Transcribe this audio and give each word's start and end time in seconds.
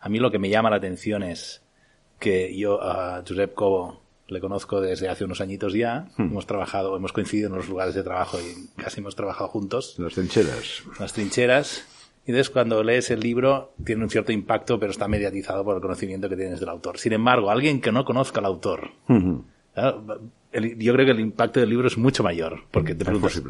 A 0.00 0.08
mí 0.08 0.18
lo 0.18 0.30
que 0.30 0.38
me 0.38 0.48
llama 0.48 0.70
la 0.70 0.76
atención 0.76 1.22
es 1.22 1.62
que 2.18 2.56
yo 2.56 2.82
a 2.82 3.22
Josep 3.26 3.54
Cobo 3.54 4.00
le 4.28 4.40
conozco 4.40 4.80
desde 4.80 5.08
hace 5.08 5.24
unos 5.24 5.40
añitos 5.40 5.72
ya. 5.74 6.08
Hemos 6.18 6.46
trabajado, 6.46 6.96
hemos 6.96 7.12
coincidido 7.12 7.48
en 7.48 7.56
los 7.56 7.68
lugares 7.68 7.94
de 7.94 8.02
trabajo 8.02 8.38
y 8.40 8.68
casi 8.80 9.00
hemos 9.00 9.16
trabajado 9.16 9.48
juntos. 9.48 9.94
Las 9.98 10.14
trincheras. 10.14 10.82
Las 10.98 11.12
trincheras. 11.12 11.84
Y 12.26 12.30
entonces 12.30 12.50
cuando 12.50 12.82
lees 12.84 13.10
el 13.10 13.20
libro 13.20 13.72
tiene 13.84 14.04
un 14.04 14.10
cierto 14.10 14.30
impacto, 14.30 14.78
pero 14.78 14.92
está 14.92 15.08
mediatizado 15.08 15.64
por 15.64 15.74
el 15.76 15.82
conocimiento 15.82 16.28
que 16.28 16.36
tienes 16.36 16.60
del 16.60 16.68
autor. 16.68 16.98
Sin 16.98 17.12
embargo, 17.12 17.50
alguien 17.50 17.80
que 17.80 17.90
no 17.90 18.04
conozca 18.04 18.38
al 18.40 18.46
autor. 18.46 18.90
El- 20.52 20.78
yo 20.78 20.92
creo 20.94 21.06
que 21.06 21.12
el 21.12 21.20
impacto 21.20 21.60
del 21.60 21.70
libro 21.70 21.86
es 21.88 21.96
mucho 21.96 22.22
mayor, 22.22 22.60
porque 22.70 22.94
te 22.94 23.04
preguntas. 23.04 23.42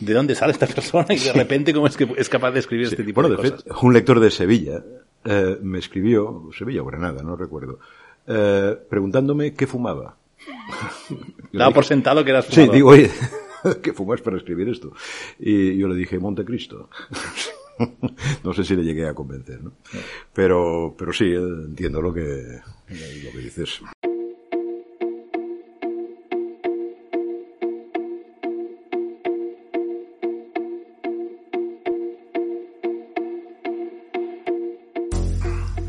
¿de 0.00 0.12
dónde 0.12 0.34
sale 0.34 0.52
esta 0.52 0.66
persona? 0.66 1.06
Y 1.10 1.18
de 1.18 1.32
repente, 1.32 1.72
¿cómo 1.72 1.86
es 1.86 1.96
que 1.96 2.06
es 2.18 2.28
capaz 2.28 2.50
de 2.50 2.60
escribir 2.60 2.86
este 2.88 3.02
tipo 3.04 3.22
Bueno, 3.22 3.36
de 3.36 3.42
de 3.42 3.50
cosas? 3.50 3.64
fet, 3.64 3.72
un 3.82 3.92
lector 3.94 4.20
de 4.20 4.30
Sevilla 4.30 4.82
eh, 5.26 5.58
me 5.62 5.78
escribió, 5.78 6.48
Sevilla 6.56 6.82
o 6.82 6.86
Granada, 6.86 7.22
no 7.22 7.36
recuerdo, 7.36 7.78
eh, 8.26 8.76
preguntándome 8.88 9.54
qué 9.54 9.66
fumaba. 9.66 10.16
Daba 11.52 11.74
por 11.74 11.84
sentado 11.84 12.24
que 12.24 12.30
eras 12.30 12.46
Sí, 12.46 12.52
fumador. 12.54 12.74
digo, 12.74 12.88
oye, 12.90 13.10
¿qué 13.82 13.92
fumas 13.92 14.20
para 14.20 14.36
escribir 14.36 14.68
esto? 14.68 14.92
Y 15.38 15.76
yo 15.76 15.88
le 15.88 15.94
dije, 15.96 16.18
Montecristo. 16.18 16.88
no 18.44 18.52
sé 18.54 18.64
si 18.64 18.74
le 18.76 18.84
llegué 18.84 19.06
a 19.06 19.14
convencer, 19.14 19.62
¿no? 19.62 19.72
Pero, 20.32 20.94
pero 20.98 21.12
sí, 21.12 21.26
eh, 21.26 21.36
entiendo 21.36 22.00
lo 22.00 22.12
que, 22.14 22.60
lo 22.88 23.32
que 23.32 23.38
dices. 23.38 23.80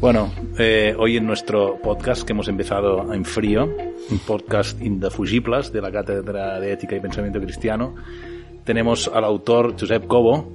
Bueno, 0.08 0.32
eh, 0.58 0.96
hoy 0.98 1.18
en 1.18 1.26
nuestro 1.26 1.82
podcast 1.82 2.24
que 2.24 2.32
hemos 2.32 2.48
empezado 2.48 3.14
en 3.14 3.26
frío, 3.26 3.66
un 4.10 4.20
podcast 4.20 4.82
indefugibles 4.82 5.74
de 5.74 5.82
la 5.82 5.92
Cátedra 5.92 6.62
de 6.62 6.72
Ética 6.72 6.96
y 6.96 7.02
Pensamiento 7.02 7.42
Cristiano, 7.42 7.94
tenemos 8.64 9.12
al 9.14 9.26
autor 9.26 9.76
Josep 9.78 10.08
Cobo, 10.08 10.54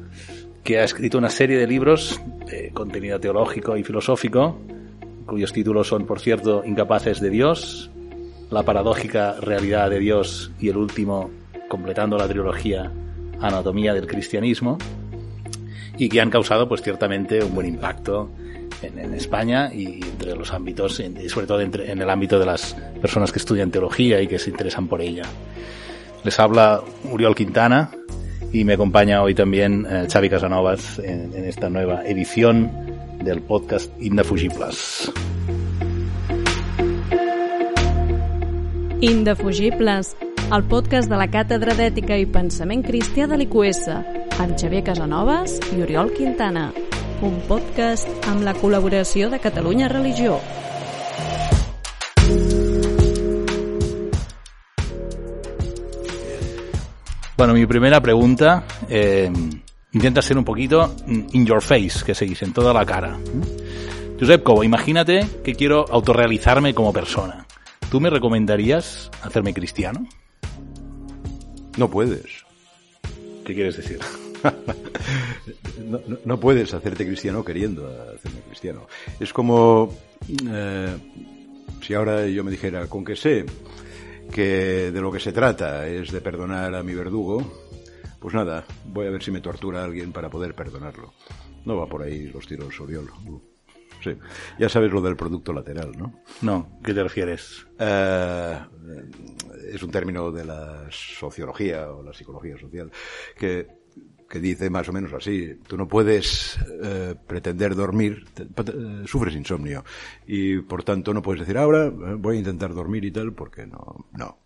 que 0.65 0.79
ha 0.79 0.85
escrito 0.85 1.19
una 1.19 1.29
serie 1.29 1.59
de 1.59 1.67
libros 1.67 2.19
de 2.47 2.71
contenido 2.71 3.21
teológico 3.21 3.77
y 3.77 3.85
filosófico, 3.85 4.59
cuyos 5.27 5.53
títulos 5.53 5.87
son, 5.87 6.07
por 6.07 6.19
cierto, 6.19 6.63
Incapaces 6.65 7.21
de 7.21 7.29
Dios, 7.29 7.91
La 8.51 8.63
paradójica 8.63 9.39
realidad 9.39 9.91
de 9.91 9.99
Dios 9.99 10.51
y 10.61 10.71
el 10.71 10.79
último, 10.79 11.31
completando 11.69 12.17
la 12.17 12.27
trilogía 12.27 12.91
Anatomía 13.39 13.93
del 13.93 14.07
Cristianismo, 14.07 14.79
y 15.99 16.09
que 16.09 16.23
han 16.23 16.31
causado, 16.31 16.67
pues 16.67 16.81
ciertamente, 16.81 17.45
un 17.45 17.55
buen 17.55 17.67
impacto 17.67 18.31
en, 18.83 18.99
en 18.99 19.15
España 19.15 19.73
y 19.73 20.03
entre 20.05 20.35
los 20.37 20.53
ámbitos, 20.53 21.01
y 21.01 21.29
sobre 21.29 21.47
todo 21.47 21.61
entre- 21.61 21.91
en 21.91 22.01
el 22.03 22.11
ámbito 22.11 22.39
de 22.39 22.47
las 22.47 22.75
personas 23.01 23.33
que 23.33 23.39
estudian 23.39 23.71
teología 23.71 24.21
y 24.21 24.27
que 24.27 24.39
se 24.39 24.51
interesan 24.51 24.89
por 24.89 25.01
ella. 25.01 25.23
Les 26.25 26.39
habla 26.39 26.81
Uriol 27.11 27.35
Quintana 27.35 27.91
y 28.53 28.65
me 28.65 28.75
acompaña 28.75 29.23
hoy 29.23 29.35
también 29.35 29.87
eh, 29.89 30.07
Xavi 30.13 30.29
Casanovas 30.31 30.99
en, 30.99 31.33
en 31.35 31.45
esta 31.47 31.69
nueva 31.71 32.05
edición 32.07 32.71
del 33.25 33.41
podcast 33.41 33.91
Indefugibles. 34.01 35.11
Indefugibles, 39.01 40.17
el 40.55 40.63
podcast 40.65 41.09
de 41.11 41.17
la 41.19 41.27
Càtedra 41.31 41.75
d'Ètica 41.75 42.15
i 42.21 42.27
Pensament 42.31 42.85
Cristià 42.87 43.27
de 43.27 43.39
l'IQS, 43.41 43.89
amb 44.43 44.55
Xavier 44.59 44.85
Casanovas 44.87 45.57
i 45.75 45.83
Oriol 45.83 46.13
Quintana. 46.15 46.69
Un 47.23 47.37
podcast 47.47 48.09
amb 48.27 48.43
la 48.43 48.51
col·laboració 48.51 49.29
de 49.31 49.39
Catalunya 49.39 49.87
Religió. 49.87 50.41
Bueno, 57.37 57.55
mi 57.55 57.65
primera 57.67 58.01
pregunta 58.01 58.65
eh, 58.89 59.31
intenta 59.93 60.21
ser 60.21 60.37
un 60.37 60.45
poquito 60.45 60.97
in 61.07 61.47
your 61.47 61.63
face, 61.63 62.05
que 62.05 62.17
se 62.17 62.25
dice, 62.25 62.45
en 62.45 62.53
toda 62.53 62.73
la 62.73 62.85
cara. 62.85 63.17
Josep 64.19 64.43
Cobo, 64.43 64.65
imagínate 64.65 65.25
que 65.45 65.55
quiero 65.55 65.85
autorrealizarme 65.89 66.75
como 66.75 66.93
persona. 66.93 67.47
¿Tú 67.89 68.01
me 68.01 68.11
recomendarías 68.11 69.13
hacerme 69.23 69.55
cristiano? 69.55 70.09
No 71.77 71.89
puedes. 71.89 72.45
¿Qué 73.45 73.55
quieres 73.55 73.77
decir? 73.77 74.01
No, 75.85 76.01
no- 76.07 76.19
no 76.25 76.41
puedes 76.41 76.73
hacerte 76.75 77.07
cristiano 77.07 77.45
queriendo 77.45 77.87
hacerme 78.15 78.41
cristiano. 78.49 78.87
Es 79.21 79.33
como 79.33 79.95
eh, 80.51 80.97
si 81.83 81.95
ahora 81.95 82.27
yo 82.27 82.45
me 82.45 82.51
dijera, 82.51 82.87
con 82.87 83.05
que 83.05 83.17
sé 83.17 83.45
que 84.33 84.91
de 84.93 85.01
lo 85.01 85.11
que 85.13 85.21
se 85.21 85.33
trata 85.33 85.87
es 85.89 86.11
de 86.13 86.21
perdonar 86.21 86.75
a 86.75 86.83
mi 86.83 86.95
verdugo, 86.95 87.43
pues 88.21 88.35
nada, 88.35 88.65
voy 88.87 89.07
a 89.07 89.11
ver 89.11 89.23
si 89.23 89.31
me 89.31 89.41
tortura 89.41 89.85
alguien 89.85 90.13
para 90.13 90.31
poder 90.31 90.55
perdonarlo. 90.55 91.13
No 91.65 91.77
va 91.77 91.87
por 91.87 92.03
ahí 92.03 92.29
los 92.29 92.47
tiros, 92.47 92.81
Oriol. 92.81 93.11
Sí, 94.03 94.17
ya 94.59 94.69
sabes 94.69 94.91
lo 94.91 95.01
del 95.01 95.15
producto 95.17 95.53
lateral, 95.53 95.93
¿no? 95.97 96.13
No, 96.41 96.81
¿qué 96.85 96.93
te 96.93 97.03
refieres? 97.05 97.67
Eh, 97.79 98.59
es 99.73 99.83
un 99.83 99.91
término 99.93 100.33
de 100.33 100.45
la 100.45 100.87
sociología 100.91 101.89
o 101.93 102.03
la 102.03 102.13
psicología 102.13 102.59
social 102.59 102.91
que, 103.37 103.67
que 104.33 104.41
dice 104.41 104.71
más 104.71 104.89
o 104.89 104.95
menos 104.95 105.13
así. 105.13 105.57
Tú 105.69 105.77
no 105.77 105.87
puedes 105.87 106.59
eh, 106.83 107.15
pretender 107.27 107.75
dormir, 107.75 108.25
te- 108.33 108.45
eh, 108.45 109.03
sufres 109.05 109.35
insomnio 109.37 109.85
y 110.27 110.57
por 110.61 110.85
tanto 110.85 111.13
no 111.13 111.21
puedes 111.21 111.41
decir 111.41 111.59
ahora 111.59 111.89
eh, 111.89 112.15
voy 112.19 112.37
a 112.37 112.39
intentar 112.39 112.73
dormir 112.73 113.05
y 113.05 113.11
tal 113.11 113.35
porque 113.35 113.67
no, 113.67 114.07
no. 114.13 114.39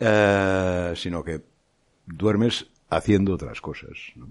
Eh, 0.00 0.92
sino 0.96 1.22
que 1.22 1.42
duermes 2.06 2.66
haciendo 2.90 3.34
otras 3.34 3.60
cosas. 3.60 3.96
¿no? 4.16 4.28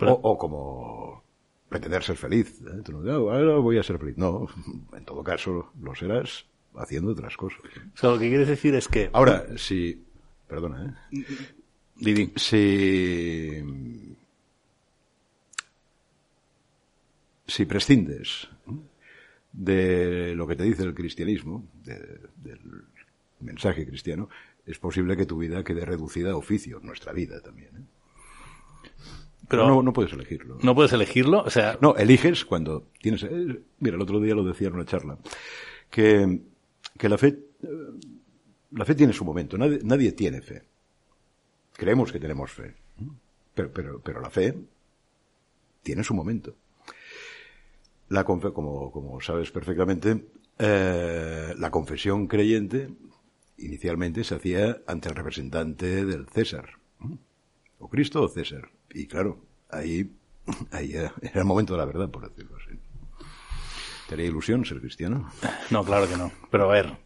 Pero- 0.00 0.12
o, 0.14 0.32
o 0.32 0.38
como 0.38 1.22
pretender 1.68 2.02
ser 2.02 2.16
feliz. 2.16 2.60
¿eh? 2.62 2.80
Tú 2.82 2.92
no, 2.92 3.10
"Ah, 3.30 3.36
ahora 3.36 3.56
voy 3.58 3.76
a 3.78 3.82
ser 3.82 3.98
feliz. 3.98 4.16
No, 4.16 4.46
en 4.96 5.04
todo 5.04 5.22
caso 5.22 5.70
lo 5.82 5.94
serás 5.94 6.46
haciendo 6.76 7.12
otras 7.12 7.36
cosas. 7.36 7.60
O 7.94 7.96
sea, 7.98 8.10
lo 8.10 8.18
que 8.18 8.28
quieres 8.30 8.48
decir 8.48 8.74
es 8.74 8.88
que... 8.88 9.10
Ahora, 9.12 9.44
si... 9.58 10.02
Perdona, 10.48 10.96
¿eh? 11.12 11.24
Didi, 11.98 12.32
Si... 12.36 13.62
Si 17.48 17.64
prescindes 17.64 18.48
de 19.52 20.34
lo 20.34 20.46
que 20.46 20.56
te 20.56 20.64
dice 20.64 20.82
el 20.82 20.94
cristianismo, 20.94 21.64
de- 21.84 22.18
del 22.42 22.60
mensaje 23.40 23.86
cristiano, 23.86 24.28
es 24.66 24.78
posible 24.78 25.16
que 25.16 25.26
tu 25.26 25.38
vida 25.38 25.62
quede 25.62 25.84
reducida 25.84 26.32
a 26.32 26.36
oficio, 26.36 26.80
nuestra 26.80 27.12
vida 27.12 27.40
también. 27.40 27.70
¿eh? 27.76 28.90
pero 29.48 29.68
no, 29.68 29.80
no 29.80 29.92
puedes 29.92 30.12
elegirlo. 30.12 30.58
no 30.60 30.74
puedes 30.74 30.92
elegirlo, 30.92 31.42
o 31.44 31.50
sea... 31.50 31.78
No, 31.80 31.94
eliges 31.96 32.44
cuando 32.44 32.88
tienes... 33.00 33.22
eh, 33.22 33.60
mira, 33.78 33.94
el 33.94 34.02
otro 34.02 34.20
día 34.20 34.34
lo 34.34 34.42
decía 34.42 34.66
en 34.66 34.74
una 34.74 34.84
charla, 34.84 35.16
que, 35.88 36.40
que 36.98 37.08
la 37.08 37.16
fe... 37.16 37.28
eh, 37.62 37.68
La 38.72 38.84
fe 38.84 38.96
tiene 38.96 39.12
su 39.12 39.24
momento, 39.24 39.56
nadie, 39.56 39.78
nadie 39.84 40.10
tiene 40.12 40.42
fe. 40.42 40.64
Creemos 41.76 42.12
que 42.12 42.18
tenemos 42.20 42.50
fe, 42.52 42.74
pero, 43.54 43.72
pero, 43.72 44.00
pero 44.00 44.20
la 44.20 44.30
fe 44.30 44.54
tiene 45.82 46.02
su 46.04 46.14
momento. 46.14 46.54
La 48.08 48.24
confe- 48.24 48.52
como, 48.52 48.90
como 48.92 49.20
sabes 49.20 49.50
perfectamente, 49.50 50.26
eh, 50.58 51.54
la 51.58 51.70
confesión 51.70 52.26
creyente 52.28 52.88
inicialmente 53.58 54.22
se 54.24 54.34
hacía 54.36 54.78
ante 54.86 55.08
el 55.08 55.14
representante 55.14 56.04
del 56.04 56.26
César. 56.28 56.70
¿no? 57.00 57.18
O 57.78 57.88
Cristo 57.88 58.22
o 58.22 58.28
César. 58.28 58.70
Y 58.90 59.06
claro, 59.06 59.38
ahí, 59.70 60.10
ahí 60.70 60.92
era 60.94 61.12
el 61.34 61.44
momento 61.44 61.74
de 61.74 61.78
la 61.78 61.84
verdad, 61.84 62.10
por 62.10 62.28
decirlo 62.28 62.56
así. 62.56 62.78
¿Te 64.08 64.24
ilusión 64.24 64.64
ser 64.64 64.80
cristiano? 64.80 65.28
No, 65.70 65.84
claro 65.84 66.08
que 66.08 66.16
no. 66.16 66.30
Pero 66.50 66.70
a 66.70 66.72
ver. 66.72 66.96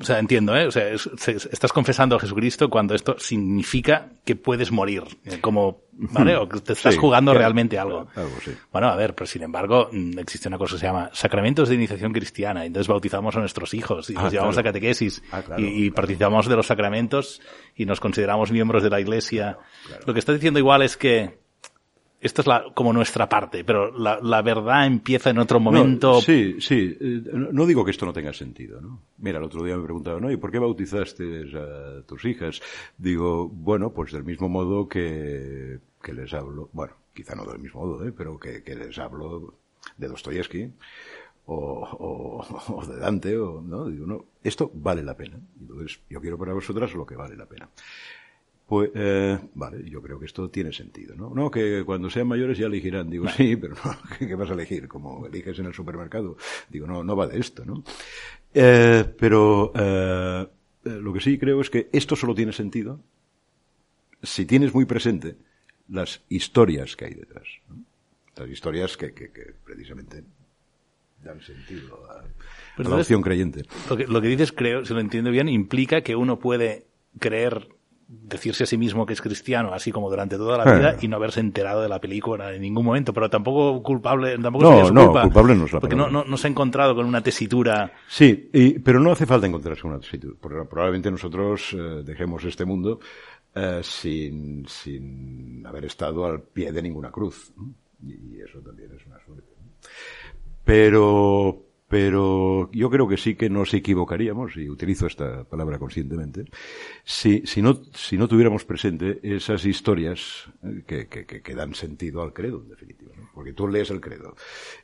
O 0.00 0.04
sea, 0.04 0.18
entiendo, 0.18 0.56
¿eh? 0.56 0.66
O 0.66 0.70
sea, 0.70 0.88
es- 0.90 1.10
se- 1.16 1.32
estás 1.36 1.72
confesando 1.72 2.14
a 2.16 2.20
Jesucristo 2.20 2.70
cuando 2.70 2.94
esto 2.94 3.16
significa 3.18 4.10
que 4.24 4.36
puedes 4.36 4.70
morir. 4.70 5.02
eh, 5.24 5.40
Como, 5.40 5.82
¿vale? 5.92 6.36
O 6.36 6.48
que 6.48 6.60
te 6.60 6.72
estás 6.74 6.94
Sí, 6.94 7.00
jugando 7.00 7.32
claro, 7.32 7.40
realmente 7.40 7.78
algo. 7.78 8.06
claro, 8.06 8.28
algo, 8.28 8.40
sí. 8.44 8.52
Bueno, 8.72 8.88
a 8.88 8.96
ver, 8.96 9.14
pero 9.14 9.26
sin 9.26 9.42
embargo, 9.42 9.88
mm, 9.90 10.18
existe 10.20 10.46
una 10.48 10.58
cosa 10.58 10.74
que 10.76 10.80
se 10.80 10.86
llama 10.86 11.10
sacramentos 11.12 11.68
de 11.68 11.74
iniciación 11.74 12.12
cristiana. 12.12 12.64
Entonces 12.64 12.86
bautizamos 12.88 13.34
a 13.36 13.40
nuestros 13.40 13.74
hijos 13.74 14.08
y 14.10 14.14
Ah, 14.16 14.22
los 14.24 14.32
llevamos 14.32 14.54
claro. 14.54 14.68
a 14.68 14.72
catequesis 14.72 15.22
Ah, 15.32 15.42
y, 15.58 15.86
y 15.86 15.90
participamos 15.90 16.46
de 16.48 16.56
los 16.56 16.66
sacramentos 16.66 17.40
y 17.74 17.84
nos 17.84 17.98
consideramos 18.00 18.52
miembros 18.52 18.82
de 18.82 18.90
la 18.90 19.00
iglesia. 19.00 19.58
Lo 20.06 20.12
que 20.12 20.20
estás 20.20 20.36
diciendo 20.36 20.58
igual 20.60 20.82
es 20.82 20.96
que 20.96 21.38
esta 22.20 22.42
es 22.42 22.46
la, 22.48 22.64
como 22.74 22.92
nuestra 22.92 23.28
parte, 23.28 23.62
pero 23.64 23.96
la, 23.96 24.18
la 24.20 24.42
verdad 24.42 24.86
empieza 24.86 25.30
en 25.30 25.38
otro 25.38 25.60
momento. 25.60 26.20
Sí, 26.20 26.56
sí. 26.60 26.96
eh, 27.00 27.22
No 27.32 27.52
no 27.52 27.66
digo 27.66 27.84
que 27.84 27.92
esto 27.92 28.06
no 28.06 28.12
tenga 28.12 28.32
sentido, 28.32 28.80
¿no? 28.80 29.00
Mira, 29.18 29.38
el 29.38 29.44
otro 29.44 29.62
día 29.62 29.76
me 29.76 29.84
preguntaban, 29.84 30.22
¿no? 30.22 30.30
¿Y 30.30 30.36
por 30.36 30.50
qué 30.50 30.58
bautizaste 30.58 31.44
a 31.56 32.02
tus 32.06 32.24
hijas? 32.24 32.60
Digo, 32.96 33.48
bueno, 33.48 33.90
pues 33.92 34.12
del 34.12 34.24
mismo 34.24 34.48
modo 34.48 34.88
que, 34.88 35.78
que 36.02 36.12
les 36.12 36.32
hablo, 36.34 36.68
bueno, 36.72 36.94
quizá 37.14 37.34
no 37.34 37.44
del 37.44 37.58
mismo 37.60 37.80
modo, 37.86 38.06
¿eh? 38.06 38.12
Pero 38.16 38.38
que, 38.38 38.62
que 38.62 38.74
les 38.74 38.98
hablo 38.98 39.54
de 39.96 40.08
Dostoyevsky, 40.08 40.72
o, 41.46 41.54
o, 41.54 42.74
o, 42.74 42.86
de 42.86 42.98
Dante, 42.98 43.38
o, 43.38 43.62
¿no? 43.62 43.86
Digo, 43.86 44.06
no, 44.06 44.24
esto 44.42 44.70
vale 44.74 45.02
la 45.02 45.16
pena. 45.16 45.38
Entonces, 45.60 46.00
yo 46.10 46.20
quiero 46.20 46.36
para 46.36 46.52
vosotras 46.52 46.92
lo 46.94 47.06
que 47.06 47.16
vale 47.16 47.36
la 47.36 47.46
pena. 47.46 47.68
Pues, 48.68 48.90
eh, 48.94 49.38
vale, 49.54 49.88
yo 49.88 50.02
creo 50.02 50.18
que 50.20 50.26
esto 50.26 50.50
tiene 50.50 50.74
sentido, 50.74 51.16
¿no? 51.16 51.30
No, 51.34 51.50
que 51.50 51.84
cuando 51.86 52.10
sean 52.10 52.26
mayores 52.26 52.58
ya 52.58 52.66
elegirán. 52.66 53.08
Digo, 53.08 53.26
sí, 53.30 53.56
pero 53.56 53.74
no, 53.82 53.96
¿qué, 54.18 54.34
vas 54.34 54.50
a 54.50 54.52
elegir? 54.52 54.86
Como 54.86 55.26
eliges 55.26 55.58
en 55.58 55.66
el 55.66 55.72
supermercado. 55.72 56.36
Digo, 56.68 56.86
no, 56.86 57.02
no 57.02 57.16
va 57.16 57.26
de 57.26 57.38
esto, 57.38 57.64
¿no? 57.64 57.82
Eh, 58.52 59.06
pero 59.18 59.72
eh, 59.74 60.46
lo 60.84 61.12
que 61.14 61.20
sí 61.20 61.38
creo 61.38 61.62
es 61.62 61.70
que 61.70 61.88
esto 61.92 62.14
solo 62.14 62.34
tiene 62.34 62.52
sentido 62.52 63.00
si 64.22 64.44
tienes 64.44 64.74
muy 64.74 64.84
presente 64.84 65.36
las 65.88 66.20
historias 66.28 66.94
que 66.94 67.06
hay 67.06 67.14
detrás. 67.14 67.46
¿no? 67.70 67.76
Las 68.36 68.50
historias 68.50 68.98
que, 68.98 69.14
que, 69.14 69.32
que 69.32 69.54
precisamente 69.64 70.24
dan 71.24 71.40
sentido 71.40 72.06
a, 72.10 72.20
a 72.20 72.82
la 72.82 72.96
opción 72.96 73.22
creyente. 73.22 73.64
Lo 73.88 73.96
que, 73.96 74.06
lo 74.06 74.20
que 74.20 74.28
dices, 74.28 74.52
creo, 74.52 74.84
si 74.84 74.92
lo 74.92 75.00
entiendo 75.00 75.30
bien, 75.30 75.48
implica 75.48 76.02
que 76.02 76.16
uno 76.16 76.38
puede 76.38 76.86
creer 77.18 77.77
decirse 78.08 78.64
a 78.64 78.66
sí 78.66 78.78
mismo 78.78 79.04
que 79.04 79.12
es 79.12 79.20
cristiano, 79.20 79.74
así 79.74 79.92
como 79.92 80.08
durante 80.08 80.38
toda 80.38 80.56
la 80.56 80.64
vida, 80.64 80.96
y 81.00 81.08
no 81.08 81.16
haberse 81.16 81.40
enterado 81.40 81.82
de 81.82 81.90
la 81.90 82.00
película 82.00 82.54
en 82.54 82.62
ningún 82.62 82.86
momento, 82.86 83.12
pero 83.12 83.28
tampoco 83.28 83.82
culpable, 83.82 84.38
tampoco 84.38 84.64
no, 84.64 84.70
sería 84.70 84.84
su 84.86 84.94
no, 84.94 85.04
culpa, 85.04 85.22
culpable 85.22 85.54
no 85.54 85.66
es 85.66 85.72
la 85.74 85.80
porque 85.80 85.94
no, 85.94 86.08
no, 86.08 86.24
no, 86.24 86.36
se 86.38 86.46
ha 86.46 86.50
encontrado 86.50 86.94
con 86.94 87.04
una 87.04 87.22
tesitura. 87.22 87.92
Sí, 88.08 88.48
y, 88.52 88.78
pero 88.78 88.98
no 88.98 89.12
hace 89.12 89.26
falta 89.26 89.46
encontrarse 89.46 89.82
con 89.82 89.90
una 89.90 90.00
tesitura, 90.00 90.34
porque 90.40 90.64
probablemente 90.64 91.10
nosotros 91.10 91.74
eh, 91.74 92.02
dejemos 92.02 92.42
este 92.44 92.64
mundo 92.64 92.98
eh, 93.54 93.80
sin, 93.82 94.66
sin 94.66 95.66
haber 95.66 95.84
estado 95.84 96.24
al 96.24 96.40
pie 96.40 96.72
de 96.72 96.80
ninguna 96.80 97.10
cruz, 97.10 97.52
y 98.02 98.40
eso 98.40 98.60
también 98.60 98.90
es 98.96 99.04
una 99.06 99.18
suerte. 99.20 99.52
Pero, 100.64 101.67
pero 101.88 102.70
yo 102.72 102.90
creo 102.90 103.08
que 103.08 103.16
sí 103.16 103.34
que 103.34 103.48
nos 103.48 103.72
equivocaríamos, 103.72 104.56
y 104.56 104.68
utilizo 104.68 105.06
esta 105.06 105.44
palabra 105.44 105.78
conscientemente, 105.78 106.44
si, 107.02 107.42
si, 107.46 107.62
no, 107.62 107.80
si 107.94 108.18
no 108.18 108.28
tuviéramos 108.28 108.64
presente 108.64 109.18
esas 109.22 109.64
historias 109.64 110.50
que, 110.86 111.08
que, 111.08 111.24
que, 111.24 111.54
dan 111.54 111.74
sentido 111.74 112.22
al 112.22 112.34
credo, 112.34 112.60
en 112.62 112.68
definitiva. 112.68 113.12
¿no? 113.16 113.30
Porque 113.34 113.54
tú 113.54 113.66
lees 113.66 113.90
el 113.90 114.02
credo 114.02 114.36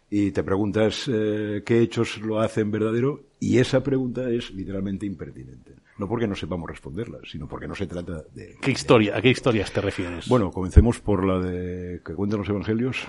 y 0.08 0.30
te 0.30 0.42
preguntas 0.42 1.08
eh, 1.12 1.62
qué 1.64 1.80
hechos 1.80 2.18
lo 2.22 2.40
hacen 2.40 2.70
verdadero, 2.70 3.20
y 3.38 3.58
esa 3.58 3.82
pregunta 3.82 4.30
es 4.30 4.50
literalmente 4.52 5.04
impertinente. 5.04 5.74
No 5.98 6.08
porque 6.08 6.26
no 6.26 6.34
sepamos 6.34 6.68
responderla, 6.68 7.18
sino 7.24 7.46
porque 7.46 7.68
no 7.68 7.74
se 7.74 7.86
trata 7.86 8.24
de... 8.34 8.56
¿Qué 8.60 8.70
historia, 8.70 9.16
¿A 9.16 9.20
qué 9.20 9.28
historias 9.28 9.70
te 9.70 9.80
refieres? 9.80 10.26
Bueno, 10.26 10.50
comencemos 10.50 11.00
por 11.00 11.24
la 11.24 11.38
de 11.38 12.00
que 12.04 12.14
cuentan 12.14 12.40
los 12.40 12.48
evangelios. 12.48 13.06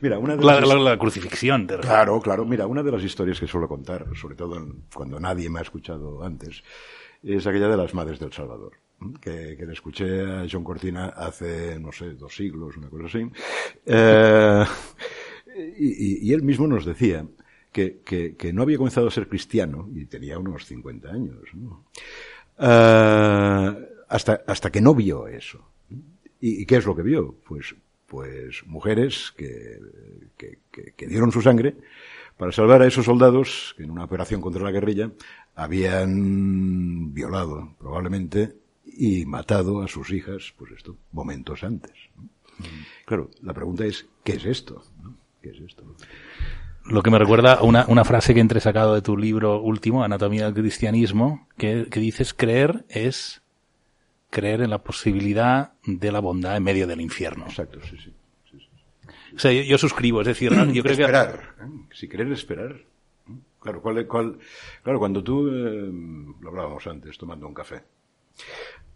Mira, 0.00 0.18
una 0.18 0.36
de 0.36 0.44
la, 0.44 0.60
las... 0.60 0.68
la, 0.68 0.74
la, 0.76 0.98
crucifixión. 0.98 1.66
Te 1.66 1.78
claro, 1.78 2.20
claro. 2.20 2.44
Mira, 2.44 2.66
una 2.66 2.82
de 2.82 2.92
las 2.92 3.02
historias 3.02 3.40
que 3.40 3.46
suelo 3.46 3.68
contar, 3.68 4.06
sobre 4.14 4.36
todo 4.36 4.56
en, 4.56 4.84
cuando 4.94 5.18
nadie 5.20 5.48
me 5.48 5.58
ha 5.58 5.62
escuchado 5.62 6.22
antes, 6.22 6.62
es 7.22 7.46
aquella 7.46 7.68
de 7.68 7.76
las 7.76 7.94
madres 7.94 8.18
del 8.18 8.32
Salvador. 8.32 8.72
Que, 9.20 9.56
que 9.58 9.66
le 9.66 9.74
escuché 9.74 10.22
a 10.22 10.46
John 10.50 10.64
Cortina 10.64 11.08
hace, 11.08 11.78
no 11.78 11.92
sé, 11.92 12.14
dos 12.14 12.34
siglos, 12.34 12.76
una 12.78 12.88
cosa 12.88 13.06
así. 13.06 13.30
Eh, 13.84 14.64
y, 15.78 16.28
y, 16.28 16.32
él 16.32 16.42
mismo 16.42 16.66
nos 16.66 16.86
decía 16.86 17.26
que, 17.70 18.00
que, 18.04 18.36
que, 18.36 18.52
no 18.54 18.62
había 18.62 18.78
comenzado 18.78 19.08
a 19.08 19.10
ser 19.10 19.28
cristiano, 19.28 19.88
y 19.94 20.06
tenía 20.06 20.38
unos 20.38 20.64
50 20.64 21.10
años, 21.10 21.42
¿no? 21.52 21.84
uh, 22.58 23.86
hasta, 24.08 24.42
hasta 24.46 24.70
que 24.70 24.80
no 24.80 24.94
vio 24.94 25.26
eso. 25.28 25.70
¿Y, 26.40 26.62
¿Y 26.62 26.66
qué 26.66 26.76
es 26.76 26.86
lo 26.86 26.96
que 26.96 27.02
vio? 27.02 27.34
Pues 27.46 27.74
pues 28.06 28.62
mujeres 28.66 29.32
que, 29.36 29.78
que, 30.36 30.58
que, 30.70 30.92
que, 30.96 31.06
dieron 31.06 31.32
su 31.32 31.42
sangre 31.42 31.74
para 32.36 32.52
salvar 32.52 32.82
a 32.82 32.86
esos 32.86 33.04
soldados 33.04 33.74
que 33.76 33.84
en 33.84 33.90
una 33.90 34.04
operación 34.04 34.40
contra 34.40 34.62
la 34.62 34.70
guerrilla 34.70 35.10
habían 35.54 37.12
violado 37.12 37.74
probablemente 37.78 38.54
y 38.84 39.26
matado 39.26 39.82
a 39.82 39.88
sus 39.88 40.10
hijas, 40.10 40.54
pues 40.56 40.72
esto, 40.72 40.96
momentos 41.12 41.64
antes. 41.64 41.92
Claro, 43.04 43.30
la 43.42 43.52
pregunta 43.52 43.84
es, 43.84 44.06
¿qué 44.24 44.34
es 44.34 44.44
esto? 44.44 44.82
¿Qué 45.42 45.50
es 45.50 45.60
esto? 45.60 45.84
Lo 46.84 47.02
que 47.02 47.10
me 47.10 47.18
recuerda 47.18 47.54
a 47.54 47.62
una, 47.62 47.84
una 47.88 48.04
frase 48.04 48.32
que 48.32 48.40
he 48.40 48.60
sacado 48.60 48.94
de 48.94 49.02
tu 49.02 49.16
libro 49.16 49.60
último, 49.60 50.04
Anatomía 50.04 50.44
del 50.44 50.54
Cristianismo, 50.54 51.48
que, 51.58 51.88
que 51.90 52.00
dices, 52.00 52.32
creer 52.32 52.84
es 52.88 53.42
creer 54.30 54.62
en 54.62 54.70
la 54.70 54.82
posibilidad 54.82 55.72
de 55.84 56.12
la 56.12 56.20
bondad 56.20 56.56
en 56.56 56.62
medio 56.62 56.86
del 56.86 57.00
infierno. 57.00 57.46
Exacto, 57.46 57.80
sí, 57.82 57.96
sí. 57.96 58.12
sí, 58.50 58.58
sí. 58.58 58.68
O 59.34 59.38
sea, 59.38 59.52
yo, 59.52 59.62
yo, 59.62 59.78
suscribo, 59.78 60.20
es 60.20 60.26
decir, 60.26 60.52
yo 60.72 60.82
creo 60.82 60.92
esperar, 60.92 61.54
que... 61.56 61.64
¿eh? 61.64 61.68
si 61.92 62.08
querer 62.08 62.30
esperar. 62.32 62.76
Claro, 63.60 63.82
¿cuál, 63.82 64.06
cuál, 64.06 64.38
claro, 64.82 64.98
cuando 64.98 65.24
tú, 65.24 65.48
eh, 65.48 65.90
lo 66.40 66.48
hablábamos 66.50 66.86
antes, 66.86 67.18
tomando 67.18 67.48
un 67.48 67.54
café. 67.54 67.82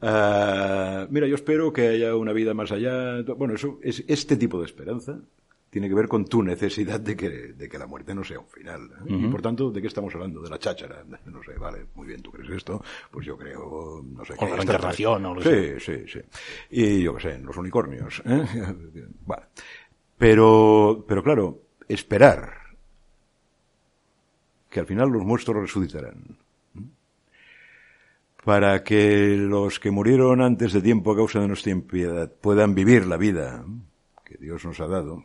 Uh, 0.01 1.07
mira, 1.11 1.27
yo 1.27 1.35
espero 1.35 1.73
que 1.73 1.89
haya 1.89 2.15
una 2.15 2.33
vida 2.33 2.55
más 2.55 2.71
allá. 2.71 3.23
Bueno, 3.37 3.55
eso 3.55 3.79
es 3.83 4.05
este 4.07 4.37
tipo 4.37 4.61
de 4.61 4.67
esperanza 4.67 5.19
tiene 5.71 5.89
que 5.89 5.95
ver 5.95 6.09
con 6.09 6.25
tu 6.25 6.43
necesidad 6.43 6.99
de 7.01 7.17
que, 7.17 7.29
de 7.31 7.69
que 7.69 7.79
la 7.79 7.87
muerte 7.87 8.13
no 8.15 8.25
sea 8.25 8.41
un 8.41 8.49
final. 8.49 8.91
¿eh? 8.91 9.03
Uh 9.03 9.07
-huh. 9.07 9.27
Y 9.27 9.29
por 9.29 9.41
tanto, 9.41 9.71
¿de 9.71 9.81
qué 9.81 9.87
estamos 9.87 10.13
hablando? 10.15 10.43
De 10.43 10.51
la 10.51 10.59
cháchara. 10.59 11.05
No 11.27 11.43
sé, 11.45 11.53
vale, 11.59 11.87
muy 11.95 12.09
bien, 12.09 12.21
tú 12.23 12.33
crees 12.33 12.51
esto, 12.51 12.83
pues 13.11 13.25
yo 13.25 13.37
creo, 13.39 14.03
no 14.05 14.25
sé. 14.25 14.35
O 14.37 14.49
la 14.49 14.57
reencarnación, 14.57 15.25
o 15.27 15.35
lo 15.35 15.43
Sí, 15.43 15.79
sí, 15.79 16.05
sí. 16.09 16.21
Y 16.71 17.03
yo 17.03 17.15
qué 17.15 17.23
sé, 17.23 17.39
los 17.39 17.57
unicornios. 17.57 18.21
¿eh? 18.25 18.45
Vale. 19.27 19.43
Pero, 20.19 21.05
pero 21.07 21.23
claro, 21.23 21.63
esperar 21.89 22.61
que 24.69 24.81
al 24.81 24.87
final 24.87 25.09
los 25.09 25.25
muertos 25.25 25.55
resucitarán. 25.55 26.37
Para 28.45 28.83
que 28.83 29.37
los 29.37 29.79
que 29.79 29.91
murieron 29.91 30.41
antes 30.41 30.73
de 30.73 30.81
tiempo 30.81 31.13
a 31.13 31.17
causa 31.17 31.41
de 31.41 31.49
nuestra 31.49 31.73
impiedad 31.73 32.31
puedan 32.41 32.75
vivir 32.75 33.07
la 33.07 33.17
vida 33.17 33.65
que 34.25 34.37
Dios 34.39 34.65
nos 34.65 34.81
ha 34.81 34.87
dado, 34.87 35.25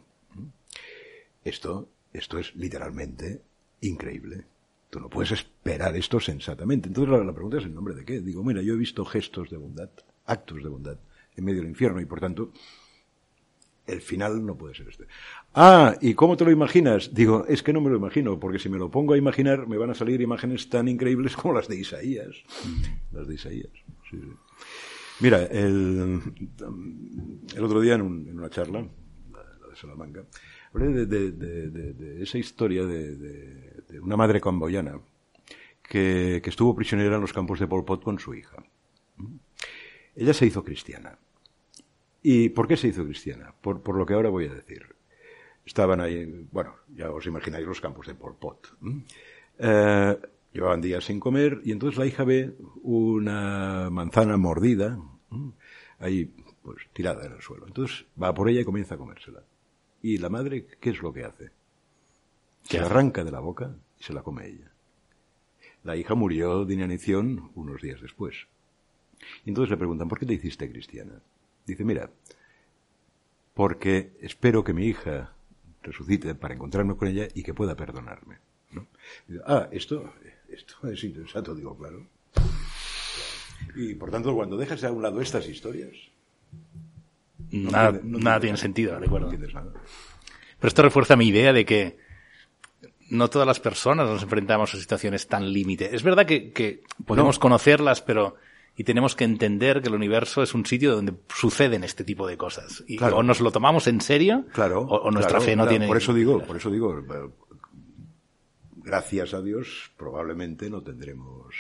esto, 1.46 1.90
esto 2.12 2.38
es 2.38 2.54
literalmente 2.56 3.42
increíble. 3.82 4.46
Tú 4.90 5.00
no 5.00 5.10
puedes 5.10 5.32
esperar 5.32 5.96
esto 5.96 6.20
sensatamente. 6.20 6.88
Entonces 6.90 7.26
la, 7.26 7.34
pregunta 7.34 7.58
es 7.58 7.66
en 7.66 7.76
nombre 7.76 7.96
de 7.96 8.04
qué. 8.04 8.20
Digo, 8.20 8.44
mira, 8.44 8.62
yo 8.62 8.74
he 8.74 8.78
visto 8.78 9.06
gestos 9.06 9.50
de 9.50 9.58
bondad, 9.58 9.90
actos 10.26 10.62
de 10.64 10.70
bondad 10.70 10.98
en 11.38 11.46
medio 11.46 11.62
del 11.62 11.70
infierno 11.70 12.02
y 12.02 12.06
por 12.06 12.20
tanto 12.20 12.52
el 13.88 14.02
final 14.02 14.44
no 14.44 14.58
puede 14.58 14.74
ser 14.74 14.88
este. 14.90 15.06
Ah, 15.54 15.96
¿y 16.02 16.16
cómo 16.16 16.38
te 16.38 16.46
lo 16.46 16.52
imaginas? 16.52 17.14
Digo, 17.14 17.46
es 17.48 17.62
que 17.62 17.72
no 17.72 17.82
me 17.82 17.90
lo 17.90 17.98
imagino, 17.98 18.40
porque 18.40 18.58
si 18.58 18.68
me 18.68 18.78
lo 18.78 18.90
pongo 18.90 19.14
a 19.14 19.18
imaginar 19.18 19.68
me 19.68 19.78
van 19.78 19.92
a 19.92 19.96
salir 19.96 20.22
imágenes 20.22 20.70
tan 20.70 20.88
increíbles 20.88 21.36
como 21.36 21.54
las 21.54 21.68
de 21.68 21.78
Isaías. 21.78 22.36
Las 23.12 23.28
de 23.28 23.36
Isaías. 23.36 23.70
Mira, 25.20 25.44
el, 25.44 26.22
el 27.56 27.64
otro 27.64 27.80
día 27.80 27.96
en, 27.96 28.02
un, 28.02 28.28
en 28.28 28.38
una 28.38 28.50
charla, 28.50 28.80
la, 29.32 29.70
de 29.70 29.76
Salamanca, 29.76 30.24
de, 30.80 31.06
de, 31.06 32.24
esa 32.24 32.38
historia 32.38 32.86
de, 32.86 34.00
una 34.02 34.18
madre 34.18 34.42
camboyana 34.42 35.00
que, 35.82 36.42
estuvo 36.44 36.76
prisionera 36.76 37.16
en 37.16 37.22
los 37.22 37.34
campos 37.34 37.60
de 37.60 37.68
Pol 37.68 37.86
Pot 37.86 38.04
con 38.04 38.20
su 38.20 38.34
hija. 38.34 38.64
Ella 40.16 40.34
se 40.34 40.46
hizo 40.46 40.64
cristiana. 40.64 41.18
¿Y 42.22 42.50
por 42.50 42.68
qué 42.68 42.78
se 42.78 42.88
hizo 42.88 43.04
cristiana? 43.04 43.54
Por, 43.62 43.82
por 43.82 43.96
lo 43.96 44.06
que 44.06 44.14
ahora 44.14 44.30
voy 44.30 44.46
a 44.46 44.54
decir. 44.54 44.84
Estaban 45.66 46.00
ahí, 46.00 46.48
bueno, 46.52 46.76
ya 46.96 47.12
os 47.12 47.26
imagináis 47.26 47.66
los 47.66 47.82
campos 47.82 48.08
de 48.08 48.16
Pol 48.16 48.36
Pot. 48.40 48.76
Eh, 49.58 50.18
llevaban 50.54 50.82
días 50.82 51.04
sin 51.06 51.20
comer 51.20 51.62
y 51.64 51.72
entonces 51.72 51.98
la 51.98 52.06
hija 52.06 52.24
ve 52.24 52.56
una 52.84 53.90
manzana 53.90 54.38
mordida 54.38 55.00
ahí 56.00 56.26
pues 56.62 56.88
tirada 56.94 57.26
en 57.26 57.34
el 57.34 57.42
suelo. 57.42 57.68
Entonces 57.68 58.06
va 58.22 58.34
por 58.34 58.50
ella 58.50 58.62
y 58.62 58.66
comienza 58.66 58.96
a 58.96 58.98
comérsela. 58.98 59.44
Y 60.08 60.20
la 60.20 60.30
madre, 60.30 60.68
¿qué 60.80 60.92
es 60.92 61.02
lo 61.02 61.12
que 61.12 61.24
hace? 61.24 61.50
Se 62.62 62.80
la 62.80 62.86
arranca 62.86 63.24
de 63.24 63.32
la 63.32 63.40
boca 63.40 63.76
y 64.00 64.04
se 64.04 64.14
la 64.14 64.22
come 64.22 64.46
ella. 64.46 64.72
La 65.84 65.96
hija 65.96 66.14
murió 66.14 66.64
de 66.64 66.76
inanición 66.76 67.50
unos 67.56 67.82
días 67.82 68.00
después. 68.02 68.36
Y 69.46 69.50
entonces 69.50 69.72
le 69.72 69.78
preguntan, 69.78 70.08
¿por 70.08 70.20
qué 70.20 70.28
te 70.28 70.34
hiciste 70.34 70.70
cristiana? 70.70 71.20
Dice, 71.66 71.84
mira, 71.84 72.12
porque 73.56 74.16
espero 74.22 74.64
que 74.64 74.74
mi 74.74 74.86
hija 74.86 75.34
resucite 75.82 76.36
para 76.36 76.54
encontrarme 76.54 76.96
con 76.96 77.08
ella 77.08 77.28
y 77.34 77.42
que 77.42 77.56
pueda 77.56 77.76
perdonarme. 77.76 78.38
¿no? 78.74 78.86
Ah, 79.48 79.70
esto, 79.72 80.14
esto 80.50 80.88
es 80.88 81.04
insensato, 81.04 81.56
digo, 81.56 81.76
claro. 81.76 82.06
Y 83.76 83.96
por 83.96 84.12
tanto, 84.12 84.36
cuando 84.36 84.56
dejas 84.56 84.84
a 84.84 84.92
un 84.92 85.02
lado 85.02 85.20
estas 85.20 85.50
historias, 85.50 85.96
no 87.52 87.72
nada, 87.72 88.00
no 88.04 88.20
nada 88.20 88.40
tiene 88.40 88.58
sentido, 88.58 89.00
de 89.00 89.06
acuerdo. 89.06 89.32
No 89.32 89.48
nada. 89.54 89.72
Pero 90.60 90.68
esto 90.68 90.82
refuerza 90.82 91.16
mi 91.16 91.28
idea 91.28 91.54
de 91.54 91.66
que 91.66 91.98
no 93.10 93.30
todas 93.30 93.48
las 93.48 93.60
personas 93.60 94.10
nos 94.10 94.24
enfrentamos 94.24 94.74
a 94.74 94.78
situaciones 94.78 95.28
tan 95.28 95.52
límite. 95.52 95.96
Es 95.96 96.04
verdad 96.04 96.26
que, 96.26 96.52
que 96.52 96.84
podemos 97.06 97.38
no. 97.38 97.40
conocerlas, 97.42 98.02
pero 98.02 98.36
y 98.78 98.84
tenemos 98.84 99.16
que 99.16 99.24
entender 99.24 99.82
que 99.82 99.88
el 99.88 99.96
universo 99.96 100.44
es 100.44 100.54
un 100.54 100.66
sitio 100.66 100.96
donde 100.96 101.14
suceden 101.34 101.84
este 101.84 102.04
tipo 102.04 102.28
de 102.28 102.36
cosas. 102.38 102.84
Y 102.88 102.98
Claro. 102.98 103.18
o 103.18 103.24
nos 103.24 103.40
lo 103.40 103.52
tomamos 103.52 103.88
en 103.88 104.02
serio, 104.02 104.46
Claro. 104.54 104.82
o, 104.82 105.04
o 105.04 105.12
nuestra 105.12 105.38
claro, 105.38 105.46
fe 105.46 105.56
no 105.56 105.64
claro. 105.64 105.70
tiene... 105.70 105.88
Por 105.88 105.98
eso 105.98 106.14
digo, 106.14 106.42
por 106.44 106.58
eso 106.58 106.70
digo, 106.70 107.00
eh, 107.00 107.30
gracias 108.84 109.34
a 109.34 109.42
Dios, 109.42 109.92
probablemente 109.98 110.70
no 110.70 110.82
tendremos 110.82 111.56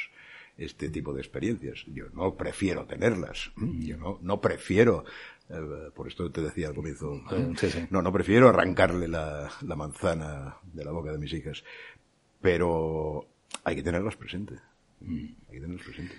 este 0.57 0.89
tipo 0.89 1.13
de 1.13 1.21
experiencias. 1.21 1.83
Yo 1.87 2.05
no 2.13 2.35
prefiero 2.35 2.85
tenerlas. 2.85 3.51
¿m? 3.57 3.85
Yo 3.85 3.97
no, 3.97 4.19
no 4.21 4.39
prefiero, 4.41 5.03
eh, 5.49 5.89
por 5.93 6.07
esto 6.07 6.31
te 6.31 6.41
decía 6.41 6.67
al 6.69 6.75
comienzo, 6.75 7.13
Eh, 7.31 7.53
sí, 7.57 7.69
sí. 7.69 7.85
no, 7.89 8.01
no 8.01 8.11
prefiero 8.13 8.49
arrancarle 8.49 9.07
la, 9.07 9.49
la 9.61 9.75
manzana 9.75 10.57
de 10.71 10.85
la 10.85 10.91
boca 10.91 11.11
de 11.11 11.17
mis 11.17 11.33
hijas. 11.33 11.63
Pero 12.41 13.27
hay 13.63 13.75
que 13.75 13.83
tenerlas 13.83 14.15
presentes. 14.15 14.59
Hay 15.01 15.35
que 15.51 15.59
tenerlas 15.59 15.83
presentes. 15.85 16.17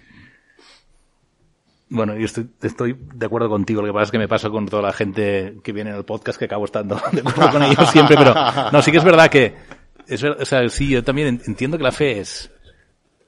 Bueno, 1.89 2.17
yo 2.17 2.25
estoy, 2.25 2.49
estoy 2.63 2.97
de 3.15 3.27
acuerdo 3.27 3.49
contigo. 3.49 3.81
Lo 3.81 3.87
que 3.87 3.93
pasa 3.93 4.05
es 4.07 4.11
que 4.11 4.19
me 4.19 4.27
pasa 4.29 4.51
con 4.51 4.67
toda 4.67 4.83
la 4.83 4.93
gente 4.93 5.59
que 5.63 5.73
viene 5.73 5.93
al 5.93 6.05
podcast 6.05 6.39
que 6.39 6.47
acabo 6.47 6.65
estando 6.65 6.97
de 7.13 7.21
acuerdo 7.21 7.53
con 7.53 7.63
ellos 7.63 7.89
siempre, 7.91 8.17
pero 8.17 8.35
no, 8.73 8.83
sí 8.83 8.91
que 8.91 8.99
es 8.99 9.05
verdad 9.05 9.31
que, 9.31 9.55
es 10.09 10.23
o 10.25 10.45
sea, 10.45 10.69
sí, 10.69 10.89
yo 10.89 11.05
también 11.05 11.29
en- 11.29 11.43
entiendo 11.47 11.77
que 11.79 11.85
la 11.85 11.93
fe 11.93 12.19
es 12.19 12.51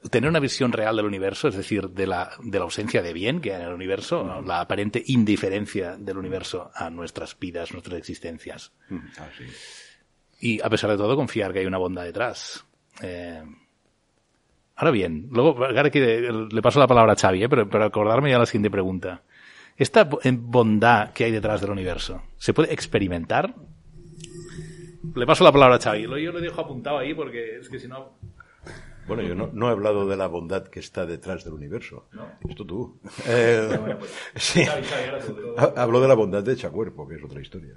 tener 0.09 0.29
una 0.29 0.39
visión 0.39 0.71
real 0.71 0.95
del 0.95 1.05
universo, 1.05 1.49
es 1.49 1.55
decir, 1.55 1.89
de 1.89 2.07
la, 2.07 2.31
de 2.41 2.57
la 2.57 2.63
ausencia 2.63 3.01
de 3.01 3.13
bien 3.13 3.41
que 3.41 3.53
hay 3.53 3.61
en 3.61 3.67
el 3.67 3.73
universo, 3.73 4.23
¿no? 4.23 4.41
la 4.41 4.61
aparente 4.61 5.03
indiferencia 5.07 5.97
del 5.97 6.17
universo 6.17 6.71
a 6.73 6.89
nuestras 6.89 7.37
vidas, 7.37 7.73
nuestras 7.73 7.97
existencias. 7.97 8.71
Ah, 9.17 9.27
sí. 9.37 9.45
Y 10.41 10.61
a 10.61 10.69
pesar 10.69 10.89
de 10.91 10.97
todo, 10.97 11.15
confiar 11.15 11.51
que 11.51 11.59
hay 11.59 11.65
una 11.65 11.77
bondad 11.77 12.03
detrás. 12.03 12.65
Eh, 13.01 13.43
ahora 14.75 14.91
bien, 14.91 15.27
luego, 15.31 15.65
ahora 15.65 15.89
que 15.89 16.31
le 16.49 16.61
paso 16.61 16.79
la 16.79 16.87
palabra 16.87 17.13
a 17.13 17.15
Xavi, 17.17 17.43
¿eh? 17.43 17.49
pero, 17.49 17.69
pero 17.69 17.83
acordarme 17.83 18.31
ya 18.31 18.39
la 18.39 18.45
siguiente 18.45 18.71
pregunta. 18.71 19.23
¿Esta 19.75 20.09
en 20.23 20.49
bondad 20.49 21.11
que 21.13 21.25
hay 21.25 21.31
detrás 21.31 21.61
del 21.61 21.71
universo, 21.71 22.23
¿se 22.37 22.53
puede 22.53 22.73
experimentar? 22.73 23.53
Le 25.15 25.25
paso 25.25 25.43
la 25.43 25.51
palabra 25.51 25.75
a 25.75 25.79
Xavi. 25.79 26.03
Yo 26.03 26.31
lo 26.31 26.41
dejo 26.41 26.61
apuntado 26.61 26.97
ahí 26.97 27.13
porque 27.13 27.57
es 27.57 27.69
que 27.69 27.79
si 27.79 27.87
no... 27.87 28.17
Bueno, 29.09 29.23
yo 29.23 29.35
no, 29.35 29.49
no 29.51 29.67
he 29.67 29.71
hablado 29.71 30.07
de 30.07 30.15
la 30.15 30.27
bondad 30.27 30.67
que 30.67 30.79
está 30.79 31.05
detrás 31.05 31.43
del 31.43 31.53
universo. 31.53 32.07
Esto 32.47 32.65
tú. 32.65 32.99
Eh, 33.27 33.67
sí. 34.35 34.63
Ha- 35.57 35.73
Hablo 35.81 35.99
de 35.99 36.07
la 36.07 36.13
bondad 36.15 36.41
de 36.43 36.53
Echacuerpo, 36.53 37.05
que 37.07 37.15
es 37.15 37.23
otra 37.23 37.41
historia. 37.41 37.73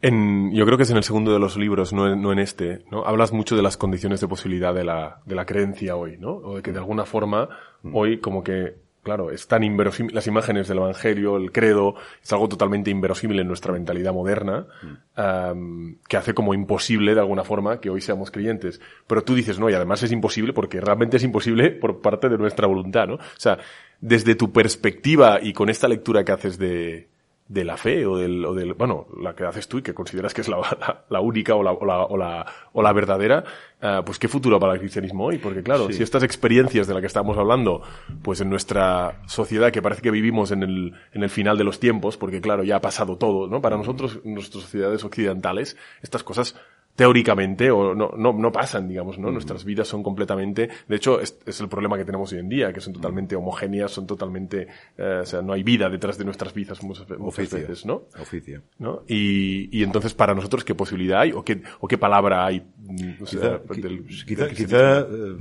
En, 0.00 0.52
yo 0.52 0.66
creo 0.66 0.76
que 0.76 0.82
es 0.82 0.90
en 0.90 0.98
el 0.98 1.02
segundo 1.04 1.32
de 1.32 1.38
los 1.38 1.56
libros, 1.56 1.92
no 1.94 2.12
en, 2.12 2.20
no 2.20 2.30
en 2.30 2.38
este, 2.38 2.84
¿no? 2.90 3.06
Hablas 3.06 3.32
mucho 3.32 3.56
de 3.56 3.62
las 3.62 3.78
condiciones 3.78 4.20
de 4.20 4.28
posibilidad 4.28 4.74
de 4.74 4.84
la, 4.84 5.22
de 5.24 5.34
la 5.34 5.46
creencia 5.46 5.96
hoy, 5.96 6.18
¿no? 6.18 6.32
O 6.36 6.56
de 6.56 6.62
que 6.62 6.72
de 6.72 6.78
alguna 6.78 7.06
forma 7.06 7.48
hoy 7.90 8.20
como 8.20 8.44
que, 8.44 8.74
claro, 9.04 9.30
es 9.30 9.46
tan 9.46 9.62
inverosímil, 9.62 10.12
las 10.14 10.26
imágenes 10.26 10.66
del 10.66 10.78
Evangelio, 10.78 11.36
el 11.36 11.52
credo, 11.52 11.94
es 12.22 12.32
algo 12.32 12.48
totalmente 12.48 12.90
inverosímil 12.90 13.38
en 13.38 13.46
nuestra 13.46 13.72
mentalidad 13.72 14.12
moderna, 14.12 14.66
am, 15.14 15.98
que 16.08 16.16
hace 16.16 16.34
como 16.34 16.54
imposible 16.54 17.14
de 17.14 17.20
alguna 17.20 17.44
forma 17.44 17.80
que 17.80 17.90
hoy 17.90 18.00
seamos 18.00 18.32
creyentes. 18.32 18.80
Pero 19.06 19.22
tú 19.22 19.36
dices, 19.36 19.60
no, 19.60 19.70
y 19.70 19.74
además 19.74 20.02
es 20.02 20.10
imposible 20.10 20.52
porque 20.52 20.80
realmente 20.80 21.18
es 21.18 21.22
imposible 21.22 21.70
por 21.70 22.00
parte 22.00 22.28
de 22.28 22.38
nuestra 22.38 22.66
voluntad, 22.66 23.06
¿no? 23.06 23.14
O 23.14 23.20
sea, 23.36 23.58
desde 24.00 24.34
tu 24.34 24.52
perspectiva 24.52 25.38
y 25.40 25.52
con 25.52 25.68
esta 25.68 25.86
lectura 25.86 26.24
que 26.24 26.32
haces 26.32 26.58
de, 26.58 27.08
de 27.48 27.62
la 27.62 27.76
fe 27.76 28.06
o 28.06 28.16
del, 28.16 28.44
o 28.44 28.54
del, 28.54 28.72
bueno, 28.72 29.06
la 29.20 29.34
que 29.34 29.44
haces 29.44 29.68
tú 29.68 29.78
y 29.78 29.82
que 29.82 29.92
consideras 29.92 30.32
que 30.32 30.40
es 30.40 30.48
la, 30.48 30.56
la, 30.80 31.04
la 31.08 31.20
única 31.20 31.54
o 31.54 31.62
la, 31.62 31.72
o 31.72 31.84
la, 31.84 32.04
o 32.04 32.16
la, 32.16 32.46
o 32.72 32.82
la 32.82 32.92
verdadera, 32.92 33.44
ah, 33.82 34.02
pues 34.04 34.18
qué 34.18 34.28
futuro 34.28 34.58
para 34.58 34.72
el 34.72 34.78
cristianismo 34.78 35.26
hoy, 35.26 35.38
porque 35.38 35.62
claro, 35.62 35.90
si 35.92 36.02
estas 36.02 36.22
experiencias 36.22 36.86
de 36.86 36.94
las 36.94 37.00
que 37.02 37.06
estamos 37.06 37.36
hablando, 37.36 37.82
pues 38.22 38.40
en 38.40 38.48
nuestra 38.48 39.20
sociedad 39.26 39.72
que 39.72 39.82
parece 39.82 40.00
que 40.00 40.10
vivimos 40.10 40.52
en 40.52 40.62
el, 40.62 40.94
en 41.12 41.22
el 41.22 41.30
final 41.30 41.58
de 41.58 41.64
los 41.64 41.80
tiempos, 41.80 42.16
porque 42.16 42.40
claro, 42.40 42.64
ya 42.64 42.76
ha 42.76 42.80
pasado 42.80 43.18
todo, 43.18 43.46
¿no? 43.46 43.60
Para 43.60 43.76
nosotros, 43.76 44.20
en 44.24 44.34
nuestras 44.34 44.64
sociedades 44.64 45.04
occidentales, 45.04 45.76
estas 46.02 46.24
cosas 46.24 46.56
teóricamente 46.96 47.70
o 47.70 47.94
no, 47.94 48.12
no, 48.16 48.32
no 48.32 48.52
pasan, 48.52 48.88
digamos, 48.88 49.18
¿no? 49.18 49.30
Nuestras 49.32 49.64
vidas 49.64 49.88
son 49.88 50.02
completamente, 50.02 50.68
de 50.88 50.96
hecho, 50.96 51.20
es, 51.20 51.38
es 51.44 51.60
el 51.60 51.68
problema 51.68 51.96
que 51.96 52.04
tenemos 52.04 52.32
hoy 52.32 52.38
en 52.38 52.48
día, 52.48 52.72
que 52.72 52.80
son 52.80 52.92
totalmente 52.92 53.34
homogéneas, 53.34 53.90
son 53.90 54.06
totalmente, 54.06 54.68
eh, 54.96 55.18
o 55.22 55.26
sea, 55.26 55.42
no 55.42 55.52
hay 55.52 55.62
vida 55.64 55.88
detrás 55.90 56.18
de 56.18 56.24
nuestras 56.24 56.54
vidas 56.54 56.82
muchas, 56.84 57.08
muchas 57.18 57.34
veces, 57.62 57.84
¿no? 57.86 58.04
Oficio. 58.20 58.62
¿no? 58.78 59.02
Y, 59.08 59.76
y 59.76 59.82
entonces, 59.82 60.14
para 60.14 60.34
nosotros, 60.34 60.64
¿qué 60.64 60.74
posibilidad 60.74 61.20
hay? 61.20 61.32
¿O 61.32 61.44
qué, 61.44 61.62
o 61.80 61.88
qué 61.88 61.98
palabra 61.98 62.46
hay? 62.46 62.60
mm, 62.78 63.22
o 63.22 63.26
sea, 63.26 63.60
Quizá, 63.72 63.88
del- 63.88 64.04
quizá, 64.26 64.46
del 64.46 64.54
quizá, 64.54 65.00
eh, 65.00 65.36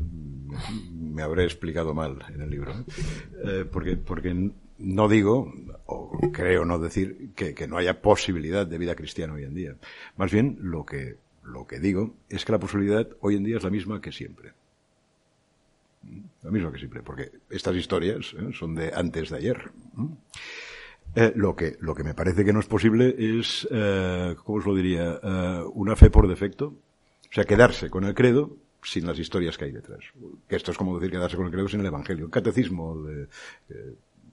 me 1.00 1.22
habré 1.22 1.43
explicado 1.43 1.93
mal 1.93 2.17
en 2.33 2.41
el 2.41 2.50
libro. 2.50 2.74
Eh, 3.45 3.65
porque, 3.72 3.95
porque 3.98 4.50
no 4.79 5.07
digo, 5.07 5.53
o 5.86 6.19
creo 6.31 6.65
no 6.65 6.79
decir, 6.79 7.29
que, 7.36 7.53
que 7.53 7.67
no 7.67 7.77
haya 7.77 8.01
posibilidad 8.01 8.65
de 8.65 8.77
vida 8.79 8.95
cristiana 8.95 9.33
hoy 9.33 9.43
en 9.43 9.53
día. 9.53 9.75
Más 10.17 10.31
bien, 10.31 10.57
lo 10.62 10.86
que, 10.86 11.17
lo 11.43 11.67
que 11.67 11.79
digo 11.79 12.15
es 12.29 12.45
que 12.45 12.51
la 12.51 12.59
posibilidad 12.59 13.07
hoy 13.21 13.35
en 13.35 13.43
día 13.43 13.57
es 13.57 13.63
la 13.63 13.69
misma 13.69 14.01
que 14.01 14.12
siempre. 14.12 14.53
La 16.41 16.51
misma 16.51 16.71
que 16.71 16.79
siempre, 16.79 17.01
porque 17.01 17.31
estas 17.50 17.75
historias 17.75 18.33
¿eh? 18.38 18.51
son 18.53 18.75
de 18.75 18.91
antes 18.93 19.29
de 19.29 19.38
ayer. 19.38 19.71
Eh, 21.15 21.31
lo, 21.35 21.55
que, 21.55 21.77
lo 21.79 21.93
que 21.93 22.03
me 22.03 22.13
parece 22.13 22.43
que 22.43 22.51
no 22.51 22.59
es 22.59 22.65
posible 22.65 23.15
es, 23.17 23.67
eh, 23.69 24.35
¿cómo 24.43 24.57
os 24.57 24.65
lo 24.65 24.75
diría? 24.75 25.19
Eh, 25.21 25.63
una 25.73 25.95
fe 25.95 26.09
por 26.09 26.27
defecto. 26.27 26.65
O 26.65 27.33
sea, 27.33 27.45
quedarse 27.45 27.89
con 27.89 28.03
el 28.03 28.13
credo 28.13 28.57
sin 28.81 29.05
las 29.05 29.17
historias 29.19 29.57
que 29.57 29.65
hay 29.65 29.71
detrás. 29.71 30.03
Que 30.47 30.55
esto 30.55 30.71
es 30.71 30.77
como 30.77 31.00
decir 31.00 31.12
quedarse 31.12 31.38
con 31.38 31.45
el 31.45 31.51
credo 31.51 31.67
sin 31.67 31.79
el 31.79 31.85
evangelio. 31.85 32.25
El 32.25 32.31
catecismo 32.31 33.01
de, 33.03 33.27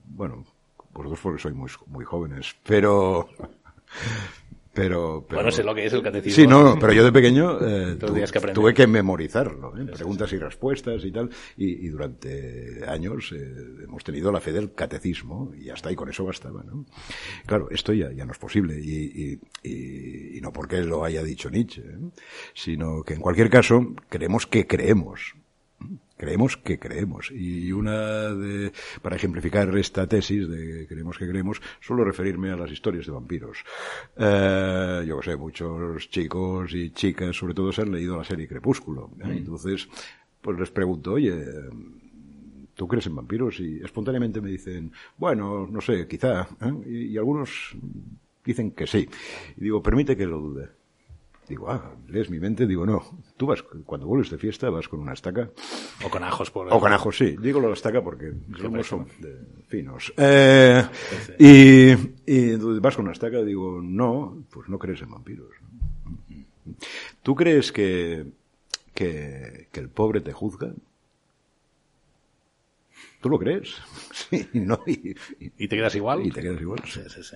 bueno, 0.05 0.45
vosotros 0.93 1.19
porque 1.21 1.41
sois 1.41 1.55
muy, 1.55 1.69
muy 1.87 2.05
jóvenes, 2.05 2.55
pero, 2.63 3.29
pero, 4.73 5.25
pero- 5.27 5.41
Bueno, 5.41 5.51
sé 5.51 5.63
lo 5.63 5.75
que 5.75 5.85
es 5.85 5.93
el 5.93 6.01
catecismo. 6.01 6.35
Sí, 6.35 6.47
no, 6.47 6.63
no, 6.63 6.79
pero 6.79 6.93
yo 6.93 7.03
de 7.03 7.11
pequeño 7.11 7.57
eh, 7.61 7.97
que 8.31 8.39
tuve 8.53 8.73
que 8.73 8.87
memorizarlo, 8.87 9.77
¿eh? 9.77 9.85
preguntas 9.85 10.31
y 10.33 10.37
respuestas 10.37 11.03
y 11.05 11.11
tal, 11.11 11.29
y, 11.57 11.85
y 11.85 11.89
durante 11.89 12.83
años 12.87 13.31
eh, 13.35 13.53
hemos 13.83 14.03
tenido 14.03 14.31
la 14.31 14.39
fe 14.39 14.51
del 14.53 14.73
catecismo 14.73 15.51
y 15.57 15.69
está, 15.69 15.91
y 15.91 15.95
con 15.95 16.09
eso 16.09 16.23
bastaba, 16.25 16.63
¿no? 16.63 16.85
Claro, 17.45 17.69
esto 17.71 17.93
ya, 17.93 18.11
ya 18.11 18.25
no 18.25 18.31
es 18.31 18.37
posible, 18.39 18.79
y, 18.79 19.39
y- 19.63 20.41
no 20.41 20.51
porque 20.51 20.81
lo 20.81 21.05
haya 21.05 21.21
dicho 21.23 21.49
Nietzsche, 21.51 21.83
sino 22.53 23.03
que 23.03 23.13
en 23.13 23.19
cualquier 23.21 23.49
caso 23.49 23.93
creemos 24.09 24.47
que 24.47 24.65
creemos, 24.65 25.35
creemos 26.21 26.55
que 26.55 26.77
creemos. 26.77 27.31
Y 27.31 27.71
una 27.71 28.31
de, 28.35 28.71
para 29.01 29.15
ejemplificar 29.15 29.75
esta 29.75 30.05
tesis 30.05 30.47
de 30.47 30.85
creemos 30.87 31.17
que 31.17 31.27
creemos, 31.27 31.59
suelo 31.79 32.03
referirme 32.03 32.51
a 32.51 32.55
las 32.55 32.69
historias 32.69 33.07
de 33.07 33.11
vampiros. 33.11 33.65
Eh, 34.15 35.03
yo 35.07 35.19
sé, 35.23 35.35
muchos 35.35 36.07
chicos 36.11 36.75
y 36.75 36.91
chicas, 36.91 37.35
sobre 37.35 37.55
todo, 37.55 37.71
se 37.73 37.81
han 37.81 37.91
leído 37.91 38.15
la 38.17 38.23
serie 38.23 38.47
Crepúsculo. 38.47 39.09
¿eh? 39.19 39.29
Entonces, 39.31 39.89
pues 40.39 40.59
les 40.59 40.69
pregunto, 40.69 41.13
oye, 41.13 41.43
¿tú 42.75 42.87
crees 42.87 43.07
en 43.07 43.15
vampiros? 43.15 43.59
Y 43.59 43.81
espontáneamente 43.83 44.41
me 44.41 44.51
dicen, 44.51 44.91
bueno, 45.17 45.65
no 45.65 45.81
sé, 45.81 46.07
quizá. 46.07 46.43
¿eh? 46.61 46.73
Y, 46.85 46.97
y 47.13 47.17
algunos 47.17 47.75
dicen 48.45 48.73
que 48.73 48.85
sí. 48.85 49.09
Y 49.57 49.61
digo, 49.61 49.81
permite 49.81 50.15
que 50.15 50.27
lo 50.27 50.37
dude. 50.37 50.80
Digo, 51.47 51.69
ah, 51.69 51.95
lees 52.07 52.29
mi 52.29 52.39
mente, 52.39 52.65
digo, 52.65 52.85
no. 52.85 53.03
Tú 53.35 53.45
vas, 53.47 53.61
cuando 53.85 54.07
vuelves 54.07 54.29
de 54.29 54.37
fiesta, 54.37 54.69
vas 54.69 54.87
con 54.87 54.99
una 55.01 55.13
estaca. 55.13 55.49
O 56.05 56.09
con 56.09 56.23
ajos 56.23 56.49
por... 56.49 56.71
O 56.71 56.79
con 56.79 56.93
ajos, 56.93 57.17
sí. 57.17 57.35
Digo 57.41 57.59
la 57.59 57.73
estaca 57.73 58.01
porque 58.01 58.33
somos 58.57 58.87
son 58.87 59.05
finos. 59.67 60.13
Eh, 60.17 60.83
y, 61.39 61.91
y 62.25 62.51
entonces 62.51 62.81
vas 62.81 62.95
con 62.95 63.03
una 63.05 63.11
estaca, 63.11 63.41
digo, 63.41 63.81
no, 63.81 64.43
pues 64.49 64.69
no 64.69 64.79
crees 64.79 65.01
en 65.01 65.11
vampiros. 65.11 65.49
¿Tú 67.21 67.35
crees 67.35 67.71
que, 67.73 68.27
que, 68.93 69.67
que 69.71 69.79
el 69.81 69.89
pobre 69.89 70.21
te 70.21 70.31
juzga? 70.31 70.71
¿Tú 73.21 73.29
lo 73.29 73.37
crees? 73.39 73.75
Sí, 74.13 74.47
no, 74.53 74.79
y, 74.85 75.11
y- 75.39 75.51
¿Y 75.57 75.67
te 75.67 75.75
quedas 75.75 75.95
igual? 75.95 76.25
y 76.25 76.31
te 76.31 76.41
quedas 76.41 76.61
igual. 76.61 76.79
Sí, 76.85 77.01
sí, 77.09 77.23
sí. 77.23 77.35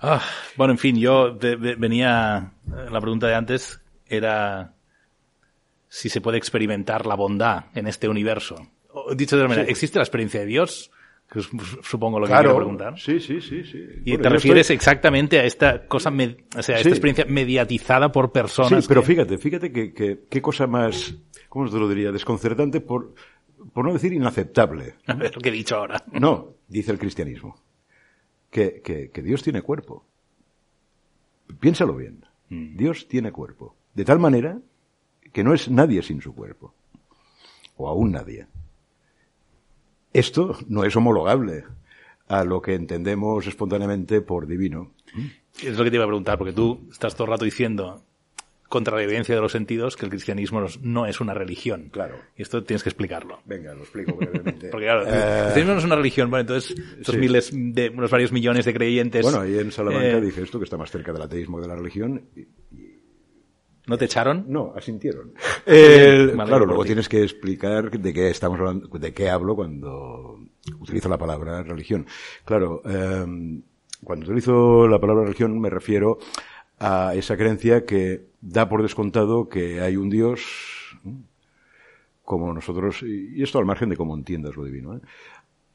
Ah, 0.00 0.22
bueno, 0.56 0.72
en 0.72 0.78
fin, 0.78 0.96
yo 0.96 1.30
de- 1.30 1.56
de- 1.56 1.74
venía, 1.76 2.52
la 2.90 3.00
pregunta 3.00 3.26
de 3.26 3.34
antes 3.34 3.80
era 4.06 4.74
si 5.88 6.08
se 6.08 6.20
puede 6.20 6.36
experimentar 6.38 7.06
la 7.06 7.14
bondad 7.14 7.66
en 7.74 7.86
este 7.86 8.08
universo. 8.08 8.56
O, 8.92 9.14
dicho 9.14 9.36
de 9.36 9.42
otra 9.42 9.54
manera, 9.54 9.68
¿existe 9.70 9.98
la 9.98 10.02
experiencia 10.04 10.40
de 10.40 10.46
Dios? 10.46 10.90
Que 11.30 11.38
es, 11.38 11.48
pues, 11.48 11.78
supongo 11.82 12.20
lo 12.20 12.26
que 12.26 12.32
quiero 12.34 12.54
preguntar. 12.56 12.98
Sí, 12.98 13.18
sí, 13.18 13.40
sí, 13.40 13.64
sí. 13.64 13.78
Y 14.04 14.10
Bueno, 14.10 14.22
te 14.24 14.28
refieres 14.28 14.66
estoy- 14.66 14.76
exactamente 14.76 15.38
a 15.40 15.44
esta 15.44 15.86
cosa, 15.86 16.10
o 16.10 16.62
sea, 16.62 16.76
a 16.76 16.78
esta 16.78 16.82
Sí. 16.82 16.88
experiencia 16.90 17.24
mediatizada 17.26 18.12
por 18.12 18.30
personas. 18.30 18.84
Sí, 18.84 18.88
pero 18.88 19.00
que- 19.00 19.06
fíjate, 19.06 19.38
fíjate 19.38 19.72
que, 19.72 19.94
que- 19.94 20.20
qué 20.28 20.42
cosa 20.42 20.66
más, 20.66 21.14
¿cómo 21.48 21.68
te 21.70 21.78
lo 21.78 21.88
diría? 21.88 22.12
Desconcertante 22.12 22.80
por, 22.82 23.14
por 23.72 23.86
no 23.86 23.92
decir 23.94 24.12
inaceptable. 24.12 24.96
A 25.06 25.14
ver 25.14 25.34
lo 25.34 25.40
que 25.40 25.48
he 25.48 25.52
dicho 25.52 25.76
ahora. 25.76 26.02
No, 26.12 26.50
dice 26.68 26.92
el 26.92 26.98
cristianismo. 26.98 27.56
Que, 28.54 28.80
que- 28.82 29.10
que 29.10 29.20
Dios 29.22 29.42
tiene 29.42 29.62
cuerpo. 29.62 30.04
Piénsalo 31.58 31.96
bien. 31.96 32.24
Dios 32.48 33.08
tiene 33.08 33.32
cuerpo. 33.32 33.74
De 33.94 34.04
tal 34.04 34.20
manera 34.20 34.60
que 35.32 35.42
no 35.42 35.52
es 35.54 35.68
nadie 35.68 36.02
sin 36.02 36.20
su 36.22 36.32
cuerpo. 36.36 36.72
O 37.76 37.88
aún 37.88 38.12
nadie. 38.12 38.46
esto 40.12 40.56
no 40.68 40.84
es 40.84 40.94
homologable 40.94 41.64
a 42.28 42.44
lo 42.44 42.62
que 42.62 42.74
entendemos 42.74 43.44
espontáneamente 43.48 44.20
por 44.20 44.46
divino. 44.46 44.92
Es 45.60 45.76
lo 45.76 45.82
que 45.82 45.90
te 45.90 45.96
iba 45.96 46.04
a 46.04 46.08
preguntar, 46.08 46.38
porque 46.38 46.52
tú 46.52 46.86
estás 46.92 47.14
todo 47.16 47.24
el 47.24 47.30
rato 47.32 47.44
diciendo 47.44 48.04
contra 48.68 48.96
la 48.96 49.02
evidencia 49.04 49.34
de 49.34 49.40
los 49.40 49.52
sentidos 49.52 49.96
que 49.96 50.04
el 50.06 50.10
cristianismo 50.10 50.64
no 50.82 51.06
es- 51.06 51.20
una 51.20 51.34
religión. 51.34 51.90
Claro. 51.92 52.16
Y 52.36 52.42
esto 52.42 52.64
tienes 52.64 52.82
que 52.82 52.88
explicarlo. 52.88 53.40
Venga, 53.44 53.72
lo 53.74 53.80
explico 53.82 54.16
brevemente. 54.16 54.68
Porque 54.70 54.86
claro, 54.86 55.02
el 55.02 55.08
Eh, 55.14 55.40
cristianismo 55.44 55.72
no 55.74 55.78
es 55.78 55.84
una 55.84 55.96
religión. 55.96 56.30
Bueno, 56.30 56.40
entonces, 56.40 56.74
estos 56.98 57.14
sí. 57.14 57.20
miles 57.20 57.50
de, 57.52 57.90
unos 57.90 58.10
varios 58.10 58.32
millones 58.32 58.64
de 58.64 58.74
creyentes. 58.74 59.22
bueno, 59.22 59.40
ahí 59.40 59.58
en 59.58 59.70
Salamanca 59.70 60.06
eh, 60.16 60.20
dije 60.20 60.42
esto, 60.42 60.58
que 60.58 60.64
está 60.64 60.76
más 60.76 60.90
cerca 60.90 61.12
del 61.12 61.22
ateísmo 61.22 61.58
que 61.58 61.62
de 61.62 61.68
la 61.68 61.76
religión. 61.76 62.22
y- 62.34 62.46
¿No 63.86 63.98
te 63.98 64.06
echaron? 64.06 64.46
No, 64.48 64.72
asintieron. 64.74 65.34
Alegro 65.66 66.44
claro, 66.46 66.64
luego 66.66 66.82
ti. 66.84 66.88
tienes 66.88 67.06
que 67.08 67.22
explicar 67.22 67.90
de 67.90 68.12
qué 68.14 68.30
estamos 68.30 68.58
hablando, 68.58 68.88
de 68.88 69.12
qué 69.12 69.28
hablo 69.28 69.54
cuando 69.54 70.38
utilizo 70.80 71.10
la 71.10 71.18
palabra 71.18 71.62
religión. 71.62 72.06
Claro, 72.46 72.80
eh, 72.86 73.26
cuando 74.02 74.24
utilizo 74.26 74.88
la 74.88 74.98
palabra 74.98 75.24
religión 75.24 75.60
me 75.60 75.68
refiero 75.68 76.16
a 76.78 77.14
esa 77.14 77.36
creencia 77.36 77.84
que 77.84 78.22
da 78.40 78.68
por 78.68 78.82
descontado 78.82 79.48
que 79.48 79.80
hay 79.80 79.96
un 79.96 80.10
Dios 80.10 80.42
¿no? 81.04 81.12
como 82.24 82.52
nosotros, 82.54 83.02
y 83.02 83.42
esto 83.42 83.58
al 83.58 83.66
margen 83.66 83.90
de 83.90 83.96
cómo 83.96 84.14
entiendas 84.16 84.56
lo 84.56 84.64
divino, 84.64 84.96
¿eh? 84.96 85.00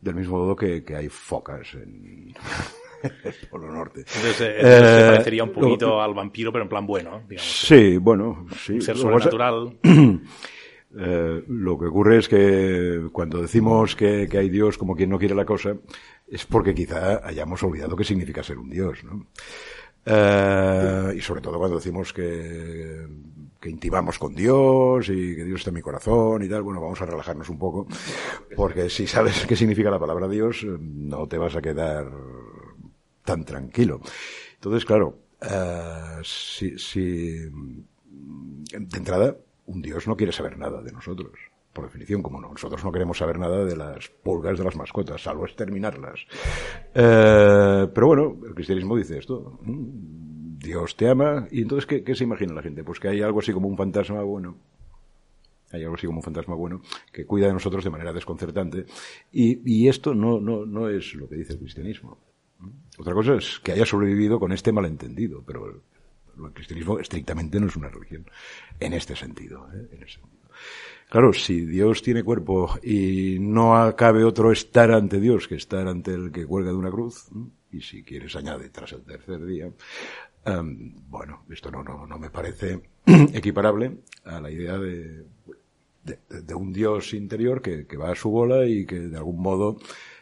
del 0.01 0.15
mismo 0.15 0.37
modo 0.39 0.55
que, 0.55 0.83
que 0.83 0.95
hay 0.95 1.09
focas 1.09 1.73
en 1.75 2.33
el 3.03 3.33
Polo 3.49 3.71
Norte. 3.71 3.99
Entonces, 4.01 4.41
eh, 4.41 4.55
entonces 4.59 4.89
se 4.89 4.99
Eh, 5.05 5.07
parecería 5.11 5.43
un 5.43 5.51
poquito 5.51 5.85
luego- 5.87 6.01
al 6.01 6.13
vampiro, 6.13 6.51
pero 6.51 6.63
en 6.63 6.69
plan 6.69 6.87
bueno, 6.87 7.21
digamos. 7.29 7.51
Sí, 7.51 7.97
bueno, 7.97 8.47
sí. 8.57 8.73
Un 8.73 8.81
ser 8.81 8.95
Lo 8.97 9.01
sobrenatural. 9.03 9.77
Eh, 10.97 11.43
lo 11.49 11.77
que 11.77 11.85
ocurre 11.85 12.17
es 12.17 12.27
que 12.27 13.09
cuando 13.11 13.39
decimos 13.43 13.95
que, 13.95 14.27
que 14.27 14.39
hay 14.39 14.49
Dios 14.49 14.75
como 14.75 14.95
quien 14.95 15.11
no 15.11 15.19
quiere 15.19 15.35
la 15.35 15.45
cosa, 15.45 15.75
es 16.27 16.47
porque 16.47 16.73
quizá 16.73 17.23
hayamos 17.23 17.61
olvidado 17.61 17.95
qué 17.95 18.03
significa 18.03 18.41
ser 18.41 18.57
un 18.57 18.71
Dios, 18.71 19.03
¿no? 19.03 19.27
Eh, 20.05 21.13
y 21.17 21.21
sobre 21.21 21.41
todo 21.41 21.57
cuando 21.57 21.77
decimos 21.77 22.13
que, 22.13 23.05
que 23.59 23.69
intimamos 23.69 24.17
con 24.17 24.33
Dios 24.33 25.09
y 25.09 25.35
que 25.35 25.43
Dios 25.43 25.61
está 25.61 25.69
en 25.69 25.75
mi 25.75 25.81
corazón 25.81 26.43
y 26.43 26.49
tal, 26.49 26.61
bueno, 26.61 26.81
vamos 26.81 27.01
a 27.01 27.05
relajarnos 27.05 27.49
un 27.49 27.59
poco, 27.59 27.87
porque 28.55 28.89
si 28.89 29.05
sabes 29.07 29.45
qué 29.45 29.55
significa 29.55 29.91
la 29.91 29.99
palabra 29.99 30.27
Dios, 30.27 30.65
no 30.65 31.27
te 31.27 31.37
vas 31.37 31.55
a 31.55 31.61
quedar 31.61 32.09
tan 33.23 33.43
tranquilo. 33.43 34.01
Entonces, 34.55 34.85
claro, 34.85 35.19
eh, 35.41 36.19
si, 36.23 36.77
si, 36.77 37.37
de 37.39 38.97
entrada, 38.97 39.35
un 39.65 39.81
Dios 39.81 40.07
no 40.07 40.15
quiere 40.15 40.31
saber 40.31 40.57
nada 40.57 40.81
de 40.81 40.91
nosotros. 40.91 41.31
Por 41.79 41.87
definición, 41.87 42.21
como 42.21 42.41
no, 42.41 42.49
nosotros 42.49 42.83
no 42.83 42.91
queremos 42.91 43.17
saber 43.17 43.39
nada 43.39 43.63
de 43.63 43.73
las 43.73 44.09
pulgas 44.09 44.57
de 44.57 44.65
las 44.65 44.75
mascotas, 44.75 45.23
salvo 45.23 45.45
exterminarlas. 45.45 46.19
Eh, 46.93 47.87
pero 47.95 48.07
bueno, 48.07 48.37
el 48.45 48.53
cristianismo 48.53 48.97
dice 48.97 49.17
esto. 49.17 49.57
Dios 49.63 50.97
te 50.97 51.07
ama. 51.07 51.47
¿Y 51.49 51.61
entonces 51.61 51.85
qué, 51.85 52.15
se 52.15 52.25
imagina 52.25 52.53
la 52.53 52.61
gente? 52.61 52.83
Pues 52.83 52.99
que 52.99 53.07
hay 53.07 53.21
algo 53.21 53.39
así 53.39 53.53
como 53.53 53.69
un 53.69 53.77
fantasma 53.77 54.21
bueno. 54.23 54.57
Hay 55.71 55.83
algo 55.83 55.95
así 55.95 56.05
como 56.05 56.19
un 56.19 56.23
fantasma 56.23 56.53
bueno 56.55 56.81
que 57.13 57.25
cuida 57.25 57.47
de 57.47 57.53
nosotros 57.53 57.81
de 57.81 57.91
manera 57.91 58.11
desconcertante. 58.11 58.85
Y, 59.31 59.61
y 59.63 59.87
esto 59.87 60.13
no, 60.13 60.41
no, 60.41 60.65
no 60.65 60.89
es 60.89 61.13
lo 61.13 61.29
que 61.29 61.37
dice 61.37 61.53
el 61.53 61.59
cristianismo. 61.59 62.17
Otra 62.97 63.13
cosa 63.13 63.35
es 63.35 63.61
que 63.63 63.71
haya 63.71 63.85
sobrevivido 63.85 64.37
con 64.37 64.51
este 64.51 64.73
malentendido, 64.73 65.45
pero 65.47 65.65
el, 65.65 65.81
el 66.45 66.51
cristianismo 66.51 66.99
estrictamente 66.99 67.57
no 67.57 67.67
es 67.67 67.77
una 67.77 67.87
religión 67.87 68.25
en 68.81 68.91
este 68.91 69.15
sentido. 69.15 69.69
¿eh? 69.73 69.87
En 69.93 70.03
ese 70.03 70.19
sentido. 70.19 70.39
Claro, 71.09 71.33
si 71.33 71.65
Dios 71.65 72.03
tiene 72.03 72.23
cuerpo 72.23 72.77
y 72.83 73.37
no 73.39 73.95
cabe 73.95 74.23
otro 74.23 74.51
estar 74.51 74.91
ante 74.91 75.19
Dios 75.19 75.47
que 75.47 75.55
estar 75.55 75.87
ante 75.87 76.13
el 76.13 76.31
que 76.31 76.45
cuelga 76.45 76.69
de 76.69 76.77
una 76.77 76.91
cruz, 76.91 77.29
y 77.71 77.81
si 77.81 78.03
quieres 78.03 78.35
añade 78.35 78.69
tras 78.69 78.91
el 78.93 79.01
tercer 79.01 79.43
día, 79.43 79.71
em, 80.45 80.93
bueno, 81.09 81.45
esto 81.49 81.71
no, 81.71 81.83
no, 81.83 82.05
no 82.05 82.19
me 82.19 82.29
parece 82.29 82.83
equiparable 83.33 84.01
a 84.23 84.39
la 84.39 84.51
idea 84.51 84.77
de, 84.77 85.25
de, 86.03 86.19
de 86.43 86.53
un 86.53 86.71
Dios 86.71 87.15
interior 87.15 87.59
que, 87.63 87.87
que 87.87 87.97
va 87.97 88.11
a 88.11 88.15
su 88.15 88.29
bola 88.29 88.67
y 88.67 88.85
que 88.85 88.99
de 88.99 89.17
algún 89.17 89.41
modo 89.41 89.77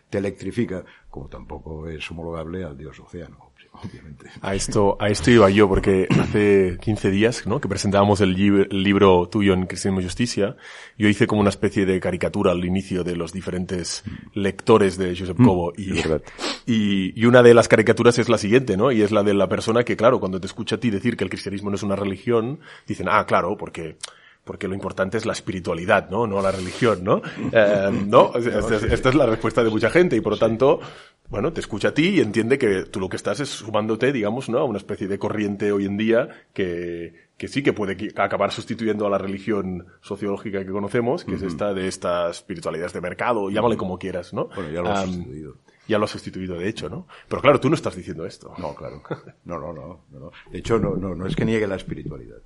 te 0.09 0.19
electrifica, 0.19 0.85
como 1.09 1.27
tampoco 1.27 1.89
es 1.89 2.09
homologable 2.11 2.63
al 2.63 2.77
Dios 2.77 2.97
océano, 3.01 3.46
obviamente. 3.83 4.27
A 4.41 4.55
esto, 4.55 4.97
a 4.99 5.07
esto 5.09 5.31
iba 5.31 5.49
yo, 5.49 5.67
porque 5.67 6.07
hace 6.19 6.77
15 6.81 7.11
días, 7.11 7.47
¿no? 7.47 7.59
Que 7.61 7.67
presentábamos 7.67 8.21
el, 8.21 8.35
lib- 8.35 8.67
el 8.69 8.83
libro 8.83 9.27
tuyo 9.29 9.53
en 9.53 9.65
Cristianismo 9.65 10.01
y 10.01 10.03
Justicia, 10.03 10.55
yo 10.97 11.07
hice 11.07 11.27
como 11.27 11.41
una 11.41 11.49
especie 11.49 11.85
de 11.85 11.99
caricatura 11.99 12.51
al 12.51 12.63
inicio 12.65 13.03
de 13.03 13.15
los 13.15 13.33
diferentes 13.33 14.03
lectores 14.33 14.97
de 14.97 15.15
Josep 15.17 15.37
Cobo. 15.37 15.73
Y, 15.77 15.97
es 15.97 16.07
verdad. 16.07 16.21
y, 16.65 17.19
y 17.19 17.25
una 17.25 17.41
de 17.43 17.53
las 17.53 17.67
caricaturas 17.67 18.19
es 18.19 18.29
la 18.29 18.37
siguiente, 18.37 18.77
¿no? 18.77 18.91
Y 18.91 19.01
es 19.01 19.11
la 19.11 19.23
de 19.23 19.33
la 19.33 19.47
persona 19.49 19.83
que, 19.83 19.95
claro, 19.97 20.19
cuando 20.19 20.39
te 20.39 20.47
escucha 20.47 20.75
a 20.75 20.79
ti 20.79 20.89
decir 20.89 21.17
que 21.17 21.23
el 21.23 21.29
cristianismo 21.29 21.69
no 21.69 21.75
es 21.75 21.83
una 21.83 21.95
religión, 21.95 22.59
dicen, 22.87 23.07
ah, 23.09 23.25
claro, 23.25 23.57
porque 23.57 23.97
porque 24.47 24.67
lo 24.67 24.73
importante 24.73 25.17
es 25.17 25.25
la 25.27 25.33
espiritualidad, 25.33 26.09
¿no? 26.09 26.25
No 26.25 26.41
la 26.41 26.51
religión, 26.51 27.03
¿no? 27.03 27.21
Eh, 27.51 27.91
no, 28.07 28.31
esta 28.35 28.75
es, 28.77 28.83
esta 28.83 29.09
es 29.09 29.15
la 29.15 29.27
respuesta 29.27 29.63
de 29.63 29.69
mucha 29.69 29.91
gente 29.91 30.15
y 30.15 30.21
por 30.21 30.33
lo 30.33 30.39
tanto, 30.39 30.79
bueno, 31.29 31.53
te 31.53 31.59
escucha 31.59 31.89
a 31.89 31.93
ti 31.93 32.09
y 32.09 32.19
entiende 32.21 32.57
que 32.57 32.85
tú 32.85 32.99
lo 32.99 33.09
que 33.09 33.17
estás 33.17 33.39
es 33.39 33.49
sumándote, 33.49 34.11
digamos, 34.11 34.49
¿no? 34.49 34.59
A 34.59 34.63
una 34.63 34.77
especie 34.77 35.07
de 35.07 35.19
corriente 35.19 35.71
hoy 35.71 35.85
en 35.85 35.97
día 35.97 36.29
que, 36.53 37.27
que 37.37 37.47
sí 37.47 37.61
que 37.61 37.73
puede 37.73 37.97
acabar 38.15 38.51
sustituyendo 38.51 39.05
a 39.05 39.09
la 39.09 39.17
religión 39.17 39.85
sociológica 40.01 40.65
que 40.65 40.71
conocemos, 40.71 41.25
que 41.25 41.35
es 41.35 41.43
esta 41.43 41.73
de 41.73 41.87
estas 41.87 42.37
espiritualidades 42.37 42.93
de 42.93 43.01
mercado, 43.01 43.49
llámale 43.49 43.77
como 43.77 43.99
quieras, 43.99 44.33
¿no? 44.33 44.47
Bueno, 44.55 44.71
ya 44.71 44.81
lo 44.81 44.91
has 44.91 45.05
sustituido. 45.05 45.55
Ya 45.87 45.97
lo 45.97 46.03
has 46.05 46.11
sustituido, 46.11 46.55
de 46.57 46.67
hecho, 46.67 46.89
¿no? 46.89 47.07
Pero 47.29 47.41
claro, 47.41 47.59
tú 47.59 47.69
no 47.69 47.75
estás 47.75 47.95
diciendo 47.95 48.25
esto. 48.25 48.53
No, 48.57 48.75
claro. 48.75 49.01
No, 49.45 49.57
no, 49.57 49.71
no. 49.71 50.05
no, 50.11 50.19
no. 50.19 50.31
De 50.51 50.59
hecho, 50.59 50.79
no, 50.79 50.95
no, 50.95 51.15
no 51.15 51.25
es 51.25 51.35
que 51.35 51.45
niegue 51.45 51.65
la 51.65 51.75
espiritualidad. 51.75 52.39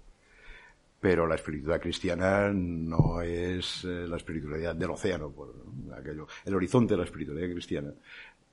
Pero 1.01 1.27
la 1.27 1.35
espiritualidad 1.35 1.81
cristiana 1.81 2.51
no 2.53 3.21
es 3.21 3.83
eh, 3.83 4.07
la 4.07 4.17
espiritualidad 4.17 4.75
del 4.75 4.91
océano, 4.91 5.31
por 5.31 5.53
aquello. 5.97 6.27
El 6.45 6.55
horizonte 6.55 6.93
de 6.93 6.99
la 6.99 7.05
espiritualidad 7.05 7.51
cristiana 7.51 7.91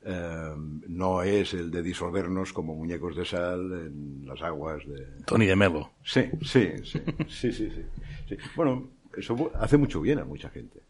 eh, 0.03 0.55
no 0.89 1.23
es 1.23 1.53
el 1.55 1.71
de 1.71 1.83
disolvernos 1.83 2.53
como 2.55 2.75
muñecos 2.75 3.15
de 3.17 3.25
sal 3.25 3.61
en 3.73 4.27
las 4.27 4.41
aguas 4.41 4.87
de, 4.87 5.07
Tony 5.27 5.47
de 5.47 5.57
Melo. 5.57 5.91
Sí, 6.03 6.31
sí, 6.43 6.73
sí, 6.83 7.01
sí, 7.29 7.53
sí, 7.53 7.71
sí, 7.71 7.87
sí. 8.29 8.37
Bueno, 8.57 8.89
eso 9.17 9.53
hace 9.55 9.77
mucho 9.77 10.01
bien 10.01 10.19
a 10.19 10.25
mucha 10.25 10.49
gente. 10.49 10.81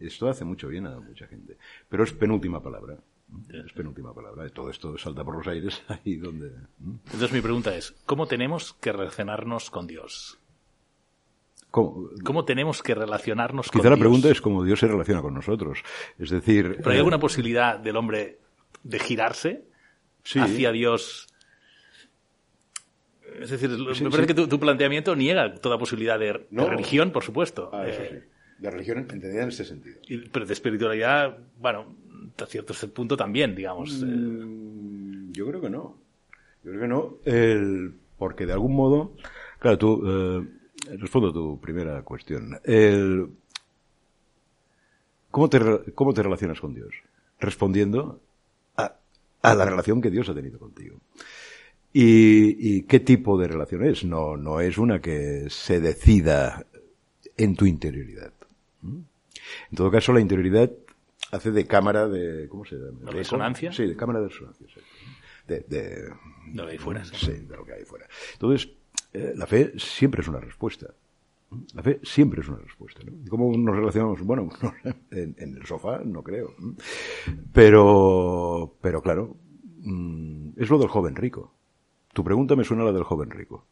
Esto 0.00 0.28
hace 0.28 0.44
mucho 0.44 0.68
bien 0.68 0.86
a 0.86 0.98
mucha 0.98 1.26
gente. 1.26 1.56
Pero 1.88 2.04
es 2.04 2.12
penúltima 2.12 2.62
palabra. 2.62 2.96
Es 3.52 3.72
penúltima 3.72 4.14
palabra. 4.14 4.48
Todo 4.50 4.70
esto 4.70 4.96
salta 4.96 5.24
por 5.24 5.36
los 5.36 5.46
aires 5.46 5.82
ahí 5.88 6.16
donde... 6.16 6.52
Entonces 6.80 7.32
mi 7.32 7.40
pregunta 7.40 7.76
es, 7.76 7.92
¿cómo 8.06 8.26
tenemos 8.26 8.74
que 8.74 8.92
relacionarnos 8.92 9.70
con 9.70 9.86
Dios? 9.86 10.38
¿Cómo? 11.76 12.08
¿Cómo 12.24 12.44
tenemos 12.46 12.82
que 12.82 12.94
relacionarnos 12.94 13.70
con 13.70 13.80
Quizá 13.80 13.90
la 13.90 13.96
Dios? 13.96 14.04
pregunta 14.04 14.30
es 14.30 14.40
cómo 14.40 14.64
Dios 14.64 14.80
se 14.80 14.88
relaciona 14.88 15.20
con 15.20 15.34
nosotros. 15.34 15.80
Es 16.18 16.30
decir... 16.30 16.76
¿Pero 16.78 16.90
hay 16.90 16.96
eh, 16.96 16.98
alguna 17.00 17.18
posibilidad 17.18 17.78
del 17.78 17.96
hombre 17.96 18.38
de 18.82 18.98
girarse 18.98 19.64
Sí. 20.22 20.38
hacia 20.40 20.72
Dios? 20.72 21.26
Es 23.40 23.50
decir, 23.50 23.70
Sí, 23.94 24.04
me 24.04 24.10
parece 24.10 24.22
sí. 24.22 24.26
que 24.28 24.34
tu, 24.34 24.48
tu 24.48 24.58
planteamiento 24.58 25.14
niega 25.14 25.54
toda 25.56 25.76
posibilidad 25.78 26.18
de, 26.18 26.46
de 26.50 26.66
religión, 26.66 27.10
por 27.12 27.22
supuesto. 27.22 27.68
Ah, 27.72 27.86
eso 27.86 28.00
sí. 28.08 28.16
La 28.60 28.70
religión 28.70 28.96
entendida 28.98 29.42
en 29.42 29.48
este 29.50 29.64
sentido. 29.64 29.98
y- 30.08 30.28
pero 30.30 30.46
de 30.46 30.52
espiritualidad, 30.54 31.36
bueno, 31.58 31.94
hasta 32.30 32.46
cierto 32.46 32.72
punto 32.94 33.16
también, 33.16 33.54
digamos. 33.54 34.02
eh, 34.02 34.06
Mm, 34.06 35.32
Yo 35.32 35.46
creo 35.48 35.60
que 35.60 35.68
no. 35.68 35.98
Yo 36.64 36.70
creo 36.70 36.80
que 36.80 36.88
no. 36.88 37.16
El, 37.26 37.92
porque 38.16 38.46
de 38.46 38.54
algún 38.54 38.74
modo, 38.74 39.12
claro, 39.58 39.76
tú, 39.76 40.02
eh, 40.06 40.48
respondo 40.98 41.28
a 41.28 41.32
tu 41.32 41.60
primera 41.60 42.02
cuestión. 42.02 42.58
El, 42.64 43.28
¿cómo, 45.30 45.48
te, 45.48 45.60
¿Cómo 45.94 46.14
te 46.14 46.22
relacionas 46.22 46.60
con 46.60 46.74
Dios? 46.74 46.94
Respondiendo 47.38 48.20
a, 48.76 48.96
a 49.42 49.54
la 49.54 49.64
relación 49.64 50.00
que 50.00 50.10
Dios 50.10 50.28
ha 50.28 50.34
tenido 50.34 50.58
contigo. 50.58 50.98
¿Y, 51.92 52.76
y 52.76 52.82
qué 52.82 53.00
tipo 53.00 53.38
de 53.38 53.48
relación 53.48 53.84
es? 53.84 54.04
No, 54.04 54.36
no 54.36 54.60
es 54.60 54.76
una 54.76 55.00
que 55.00 55.46
se 55.48 55.80
decida 55.80 56.66
en 57.36 57.56
tu 57.56 57.66
interioridad. 57.66 58.32
¿Mm? 58.82 58.98
En 59.70 59.76
todo 59.76 59.90
caso, 59.90 60.12
la 60.12 60.20
interioridad 60.20 60.70
hace 61.32 61.50
de 61.50 61.66
cámara 61.66 62.08
de, 62.08 62.48
¿cómo 62.48 62.64
se 62.64 62.76
llama? 62.76 63.10
¿De 63.10 63.10
resonancia? 63.12 63.72
Sí, 63.72 63.86
de 63.86 63.96
cámara 63.96 64.20
de 64.20 64.28
resonancia. 64.28 64.66
De, 65.46 65.60
de, 65.68 65.80
de 65.80 66.10
lo 66.54 66.66
de 66.66 66.72
ahí 66.72 66.78
fuera. 66.78 67.04
sí. 67.04 67.14
sí, 67.16 67.32
de 67.32 67.56
lo 67.56 67.64
que 67.64 67.72
hay 67.72 67.84
fuera. 67.84 68.06
Entonces, 68.34 68.68
eh, 69.12 69.32
la 69.36 69.46
fe 69.46 69.72
siempre 69.78 70.20
es 70.22 70.28
una 70.28 70.40
respuesta. 70.40 70.86
La 71.74 71.82
fe 71.82 72.00
siempre 72.02 72.40
es 72.40 72.48
una 72.48 72.58
respuesta. 72.58 73.00
¿no? 73.04 73.12
¿Y 73.24 73.28
¿Cómo 73.28 73.56
nos 73.56 73.76
relacionamos? 73.76 74.20
Bueno, 74.22 74.48
en, 75.10 75.34
en 75.38 75.56
el 75.56 75.64
sofá 75.64 76.00
no 76.04 76.22
creo. 76.22 76.54
Pero, 77.52 78.74
pero 78.80 79.00
claro, 79.02 79.36
mm, 79.80 80.50
es 80.56 80.68
lo 80.70 80.78
del 80.78 80.88
joven 80.88 81.16
rico. 81.16 81.52
Tu 82.12 82.24
pregunta 82.24 82.56
me 82.56 82.64
suena 82.64 82.82
a 82.82 82.86
la 82.86 82.92
del 82.92 83.04
joven 83.04 83.30
rico. 83.30 83.66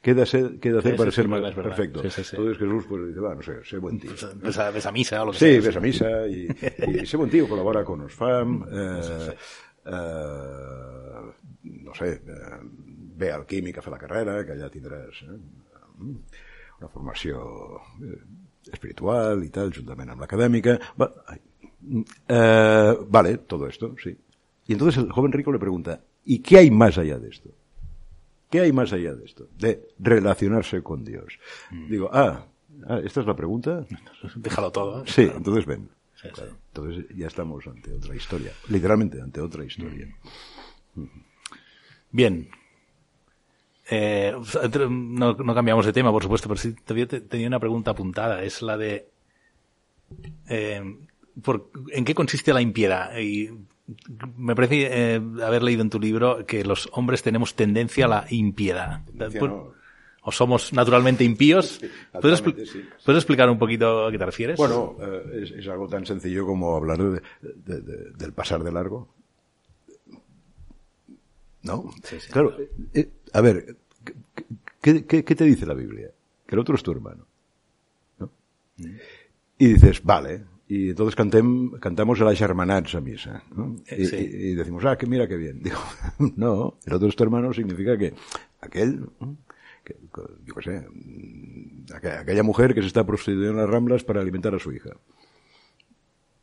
¿Qué 0.00 0.12
he 0.12 0.14
de 0.14 0.22
hacer, 0.22 0.60
qué 0.60 0.70
de 0.70 0.78
hacer 0.78 0.92
Sí, 0.92 0.98
para 0.98 1.10
sí, 1.10 1.16
ser 1.16 1.24
sí, 1.24 1.30
más 1.30 1.52
perfecto? 1.54 2.02
Sí, 2.02 2.10
sí, 2.10 2.22
sí. 2.22 2.36
Entonces 2.36 2.58
Jesús 2.58 2.84
pues 2.88 3.08
dice, 3.08 3.18
va, 3.20 3.34
no 3.34 3.42
sé, 3.42 3.64
sé 3.64 3.78
buen 3.78 3.98
tío. 3.98 4.12
Ves 4.36 4.58
a, 4.58 4.70
ves 4.70 4.86
a 4.86 4.92
misa 4.92 5.22
o 5.22 5.26
lo 5.26 5.32
que 5.32 5.38
Sí, 5.38 5.44
sea. 5.54 5.60
ves 5.60 5.76
a 5.76 5.80
misa 5.80 6.28
y, 6.28 6.48
y 7.02 7.06
sé 7.06 7.16
buen 7.16 7.30
tío, 7.30 7.48
colabora 7.48 7.84
con 7.84 8.00
Osfam, 8.02 8.64
eh, 8.70 9.34
eh, 9.86 11.32
no 11.64 11.94
sé, 11.94 12.12
eh, 12.12 12.20
ve 13.16 13.32
al 13.32 13.46
químic 13.46 13.78
a 13.80 13.90
la 13.90 13.98
carrera, 13.98 14.44
que 14.44 14.54
allà 14.56 14.68
tindràs 14.72 15.22
eh, 15.26 15.38
una 16.78 16.88
formació 16.92 17.42
eh, 18.04 18.20
espiritual 18.72 19.44
y 19.44 19.50
tal, 19.50 19.72
juntament 19.74 20.12
amb 20.12 20.24
l'acadèmica. 20.24 20.76
Va, 21.00 21.10
ai, 21.32 21.40
eh, 22.28 22.94
vale, 23.08 23.38
todo 23.38 23.68
esto, 23.68 23.94
sí. 24.02 24.16
Y 24.66 24.72
entonces 24.72 25.02
el 25.02 25.12
joven 25.12 25.32
rico 25.32 25.52
le 25.52 25.58
pregunta, 25.58 26.00
¿y 26.24 26.40
qué 26.40 26.58
hay 26.58 26.70
más 26.70 26.98
allá 26.98 27.18
de 27.18 27.28
esto? 27.28 27.50
¿Qué 28.50 28.60
hay 28.60 28.72
más 28.72 28.92
allá 28.92 29.14
de 29.14 29.24
esto? 29.24 29.48
De 29.58 29.88
relacionarse 29.98 30.82
con 30.82 31.04
Dios. 31.04 31.38
Digo, 31.88 32.10
ah, 32.12 32.46
ah, 32.86 33.00
¿esta 33.04 33.20
es 33.20 33.26
la 33.26 33.34
pregunta? 33.34 33.86
Déjalo 34.36 34.70
todo. 34.70 35.06
Sí, 35.06 35.22
entonces 35.22 35.66
ven. 35.66 35.88
Sí, 36.20 36.28
sí. 36.34 36.42
Entonces 36.68 37.06
ya 37.16 37.26
estamos 37.26 37.66
ante 37.66 37.92
otra 37.92 38.14
historia. 38.14 38.52
Literalmente 38.68 39.20
ante 39.20 39.40
otra 39.40 39.64
historia. 39.64 40.08
Bien. 42.10 42.48
Eh, 43.88 44.34
no, 44.90 45.34
no 45.34 45.54
cambiamos 45.54 45.86
de 45.86 45.92
tema, 45.92 46.10
por 46.10 46.22
supuesto, 46.22 46.48
pero 46.48 46.60
sí 46.60 46.74
todavía 46.74 47.06
te- 47.06 47.20
tenía 47.20 47.46
una 47.46 47.60
pregunta 47.60 47.92
apuntada. 47.92 48.42
Es 48.42 48.62
la 48.62 48.76
de. 48.76 49.08
eh, 50.48 50.82
por- 51.42 51.70
¿En 51.92 52.04
qué 52.04 52.14
consiste 52.14 52.52
la 52.52 52.60
impiedad? 52.60 53.16
Y 53.18 53.50
me 54.36 54.54
parece 54.56 54.88
eh, 54.90 55.20
haber 55.44 55.62
leído 55.62 55.82
en 55.82 55.90
tu 55.90 56.00
libro 56.00 56.44
que 56.46 56.64
los 56.64 56.88
hombres 56.92 57.22
tenemos 57.22 57.54
tendencia 57.54 58.06
a 58.06 58.08
la 58.08 58.26
impiedad. 58.30 59.04
Tendencia 59.06 59.40
Por- 59.40 59.50
no. 59.50 59.76
¿O 60.28 60.32
somos 60.32 60.72
naturalmente 60.72 61.22
impíos? 61.22 61.80
¿Puedes, 62.20 62.40
sí. 62.40 62.82
¿Puedes 63.04 63.20
explicar 63.22 63.48
un 63.48 63.58
poquito 63.60 64.06
a 64.06 64.10
qué 64.10 64.18
te 64.18 64.26
refieres? 64.26 64.56
Bueno, 64.56 64.96
eh, 65.00 65.42
es, 65.44 65.50
es 65.52 65.68
algo 65.68 65.86
tan 65.86 66.04
sencillo 66.04 66.44
como 66.44 66.74
hablar 66.74 66.98
de- 66.98 67.22
de- 67.42 67.80
de- 67.80 68.10
del 68.10 68.32
pasar 68.32 68.64
de 68.64 68.72
largo. 68.72 69.14
¿No? 71.62 71.90
Sí, 72.04 72.20
sí, 72.20 72.30
claro, 72.30 72.56
a 73.36 73.40
ver, 73.42 73.76
¿qué, 74.80 75.04
qué, 75.04 75.24
qué 75.24 75.34
te 75.34 75.44
dice 75.44 75.66
la 75.66 75.74
Biblia? 75.74 76.10
Que 76.46 76.54
el 76.54 76.58
otro 76.60 76.74
es 76.76 76.82
tu 76.82 76.90
hermano. 76.92 77.26
¿no? 78.18 78.30
Y 79.58 79.66
dices, 79.74 80.02
vale. 80.02 80.44
Y 80.68 80.90
entonces 80.90 81.14
cantem, 81.14 81.70
cantamos 81.78 82.20
el 82.20 82.36
Germanats 82.36 82.94
a 82.94 83.00
misa. 83.00 83.42
¿no? 83.54 83.76
Eh, 83.86 83.96
Y, 84.02 84.06
sí. 84.06 84.16
y- 84.16 84.48
y 84.50 84.54
decimos, 84.54 84.84
ah, 84.84 84.96
que 84.96 85.06
mira 85.06 85.28
qué 85.28 85.36
bien. 85.36 85.60
Digo, 85.62 85.78
no, 86.36 86.78
el 86.86 86.92
otro 86.94 87.08
es 87.08 87.16
tu 87.16 87.22
hermano 87.24 87.52
significa 87.52 87.96
que 87.96 88.14
aquel, 88.60 89.06
yo 90.44 90.54
qué 90.54 90.62
sé, 90.62 90.86
mm, 90.90 91.92
aquella, 91.94 92.20
aquella 92.20 92.42
mujer 92.42 92.74
que 92.74 92.80
se 92.80 92.88
está 92.88 93.04
prostituyendo 93.06 93.50
en 93.52 93.56
las 93.58 93.70
ramblas 93.70 94.02
para 94.02 94.20
alimentar 94.20 94.54
a 94.54 94.58
su 94.58 94.72
hija. 94.72 94.90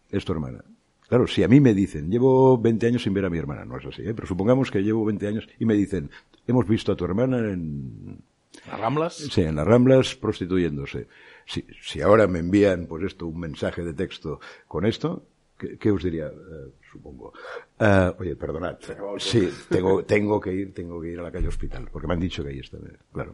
Es 0.10 0.24
tu 0.26 0.32
hermana. 0.32 0.64
Claro, 1.08 1.28
si 1.28 1.44
a 1.44 1.48
mí 1.48 1.60
me 1.60 1.74
dicen, 1.74 2.10
llevo 2.10 2.58
20 2.58 2.88
años 2.88 3.04
sin 3.04 3.14
ver 3.14 3.26
a 3.26 3.30
mi 3.30 3.38
hermana, 3.38 3.66
no 3.66 3.78
es 3.78 3.86
así, 3.86 4.02
¿eh? 4.04 4.14
pero 4.14 4.28
supongamos 4.28 4.72
que 4.72 4.84
llevo 4.84 5.06
20 5.06 5.28
años 5.28 5.48
y 5.60 5.66
me 5.66 5.76
dicen, 5.76 6.10
hemos 6.48 6.68
visto 6.68 6.92
a 6.92 6.96
tu 6.96 7.06
hermana 7.06 7.38
en, 7.38 8.24
¿Las 8.68 8.80
ramblas? 8.80 9.16
Sí, 9.16 9.42
en 9.42 9.56
las 9.56 9.66
Ramblas 9.66 10.16
prostituyéndose. 10.16 11.08
Si, 11.46 11.66
si 11.82 12.02
ahora 12.02 12.28
me 12.28 12.40
envían, 12.40 12.86
pues 12.86 13.04
esto, 13.04 13.28
un 13.28 13.40
mensaje 13.40 13.84
de 13.84 13.94
texto 13.94 14.40
con 14.68 14.86
esto, 14.86 15.26
¿qué, 15.58 15.78
qué 15.78 15.92
os 15.92 16.04
diría? 16.04 16.28
Eh, 16.28 16.72
supongo. 16.92 17.34
Ah, 17.80 18.14
oye, 18.20 18.36
perdonad. 18.36 18.78
Sí, 19.18 19.50
tengo, 19.70 20.04
tengo 20.06 20.40
que 20.40 20.54
ir, 20.54 20.74
tengo 20.74 21.02
que 21.02 21.10
ir 21.10 21.20
a 21.20 21.24
la 21.24 21.32
calle 21.32 21.48
hospital, 21.48 21.90
porque 21.92 22.08
me 22.08 22.14
han 22.14 22.20
dicho 22.20 22.44
que 22.44 22.50
ahí 22.50 22.60
está. 22.60 22.78
Claro. 23.12 23.34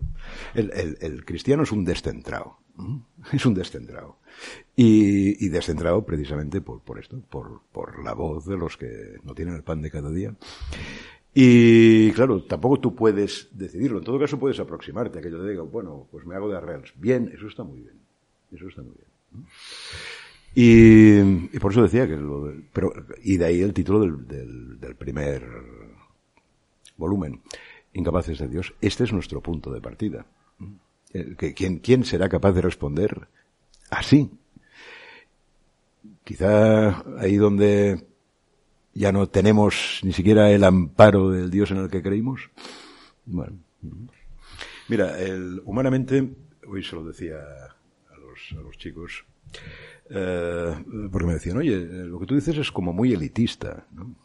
El, 0.54 0.72
el, 0.74 0.98
el 1.02 1.26
cristiano 1.26 1.64
es 1.64 1.72
un 1.72 1.86
descentrado. 1.86 2.58
Es 3.34 3.46
un 3.46 3.54
descentrado. 3.54 4.20
Y, 4.76 5.46
y 5.46 5.50
descentrado 5.50 6.06
precisamente 6.06 6.62
por, 6.62 6.80
por 6.82 6.98
esto, 6.98 7.20
por, 7.30 7.62
por 7.74 8.02
la 8.04 8.14
voz 8.14 8.46
de 8.46 8.56
los 8.56 8.78
que 8.78 9.18
no 9.24 9.36
tienen 9.36 9.56
el 9.56 9.64
pan 9.64 9.82
de 9.82 9.92
cada 9.92 10.10
día. 10.10 10.34
Y 11.34 12.12
claro, 12.14 12.44
tampoco 12.44 12.80
tú 12.80 12.96
puedes 12.96 13.50
decidirlo. 13.52 14.00
En 14.00 14.06
todo 14.06 14.18
caso, 14.18 14.40
puedes 14.40 14.60
aproximarte 14.60 15.20
a 15.20 15.22
que 15.22 15.30
yo 15.30 15.42
te 15.42 15.50
diga, 15.50 15.62
bueno, 15.64 16.08
pues 16.10 16.26
me 16.26 16.36
hago 16.36 16.50
de 16.50 16.58
arrels. 16.58 16.94
Bien, 16.96 17.30
eso 17.34 17.48
está 17.48 17.64
muy 17.64 17.82
bien. 17.82 18.00
Eso 18.52 18.68
está 18.68 18.82
muy 18.82 18.94
bien. 18.96 19.46
Y, 20.56 21.22
por 21.60 21.72
eso 21.72 21.84
decía 21.84 22.08
que 22.08 22.18
lo 22.18 22.52
pero, 22.74 22.92
y 23.24 23.38
de 23.38 23.46
ahí 23.46 23.62
el 23.62 23.74
título 23.74 24.00
del, 24.02 24.80
del, 24.80 24.96
primer 24.96 25.48
volumen, 26.98 27.42
Incapaces 27.94 28.40
de 28.40 28.48
Dios. 28.48 28.74
Este 28.82 29.04
es 29.04 29.14
nuestro 29.14 29.42
punto 29.42 29.72
de 29.72 29.82
partida. 29.82 30.26
Eh, 31.14 31.36
¿Quién, 31.56 31.80
quién 31.80 32.04
será 32.04 32.30
capaz 32.30 32.52
de 32.54 32.62
responder 32.62 33.28
así? 33.90 34.30
Quizá 36.24 37.04
ahí 37.20 37.38
donde 37.38 38.06
ya 38.94 39.12
no 39.12 39.28
tenemos 39.28 40.02
ni 40.04 40.14
siquiera 40.14 40.52
el 40.52 40.64
amparo 40.64 41.30
del 41.32 41.50
Dios 41.50 41.72
en 41.72 41.78
el 41.78 41.90
que 41.90 42.02
creímos. 42.02 42.50
Bueno. 43.26 43.58
Mira, 44.88 45.20
el, 45.20 45.62
humanamente, 45.66 46.36
hoy 46.68 46.84
se 46.84 46.96
lo 46.96 47.04
decía 47.04 47.38
a 47.38 48.18
los, 48.18 48.60
a 48.60 48.62
los 48.62 48.78
chicos, 48.78 49.24
eh, 50.10 50.76
porque 51.12 51.28
me 51.28 51.34
decían, 51.34 51.58
oye, 51.58 51.78
lo 51.78 52.20
que 52.20 52.26
tú 52.26 52.36
dices 52.36 52.58
es 52.58 52.72
como 52.72 52.94
muy 52.94 53.14
elitista, 53.14 53.86
¿no? 53.92 54.16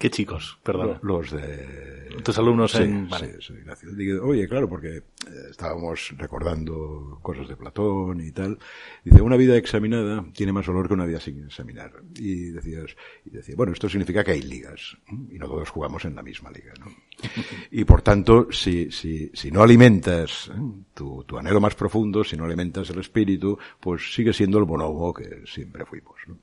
¿Qué 0.00 0.08
chicos? 0.08 0.58
Perdona. 0.62 0.98
Los 1.02 1.30
de... 1.30 2.08
Tus 2.24 2.38
alumnos 2.38 2.72
Sí, 2.72 2.84
en... 2.84 3.06
Vale. 3.06 3.36
sí, 3.38 3.52
sí, 3.76 4.12
Oye, 4.12 4.48
claro, 4.48 4.66
porque 4.66 4.96
eh, 4.96 5.02
estábamos 5.50 6.14
recordando 6.16 7.18
cosas 7.20 7.46
de 7.46 7.54
Platón 7.54 8.18
y 8.22 8.32
tal. 8.32 8.58
Dice, 9.04 9.20
una 9.20 9.36
vida 9.36 9.58
examinada 9.58 10.24
tiene 10.32 10.54
más 10.54 10.66
valor 10.66 10.88
que 10.88 10.94
una 10.94 11.04
vida 11.04 11.20
sin 11.20 11.44
examinar. 11.44 11.92
Y 12.16 12.46
decías, 12.46 12.96
y 13.26 13.30
decía, 13.30 13.54
bueno, 13.58 13.74
esto 13.74 13.90
significa 13.90 14.24
que 14.24 14.30
hay 14.30 14.40
ligas. 14.40 14.96
Y 15.30 15.38
no 15.38 15.46
todos 15.46 15.68
jugamos 15.68 16.02
en 16.06 16.14
la 16.14 16.22
misma 16.22 16.50
liga, 16.50 16.72
¿no? 16.80 16.86
Y 17.70 17.84
por 17.84 18.00
tanto, 18.00 18.50
si, 18.50 18.90
si, 18.90 19.30
si 19.34 19.50
no 19.50 19.62
alimentas 19.62 20.50
¿eh? 20.50 20.58
tu, 20.94 21.24
tu 21.24 21.36
anhelo 21.36 21.60
más 21.60 21.74
profundo, 21.74 22.24
si 22.24 22.38
no 22.38 22.46
alimentas 22.46 22.88
el 22.88 23.00
espíritu, 23.00 23.58
pues 23.78 24.14
sigue 24.14 24.32
siendo 24.32 24.56
el 24.56 24.64
bonobo 24.64 25.12
que 25.12 25.42
siempre 25.44 25.84
fuimos, 25.84 26.16
¿no? 26.26 26.38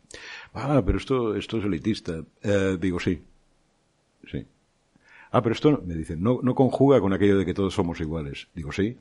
Ah, 0.53 0.83
pero 0.85 0.99
esto, 0.99 1.35
esto 1.35 1.57
es 1.57 1.65
elitista. 1.65 2.23
Eh, 2.43 2.77
digo, 2.79 2.99
sí. 2.99 3.19
Sí. 4.29 4.45
Ah, 5.31 5.41
pero 5.41 5.53
esto, 5.53 5.81
me 5.85 5.93
dicen, 5.95 6.21
no, 6.21 6.39
no 6.41 6.55
conjuga 6.55 7.01
con 7.01 7.13
aquello 7.13 7.37
de 7.37 7.45
que 7.45 7.53
todos 7.53 7.73
somos 7.73 7.99
iguales. 7.99 8.47
Digo, 8.55 8.71
sí. 8.71 8.97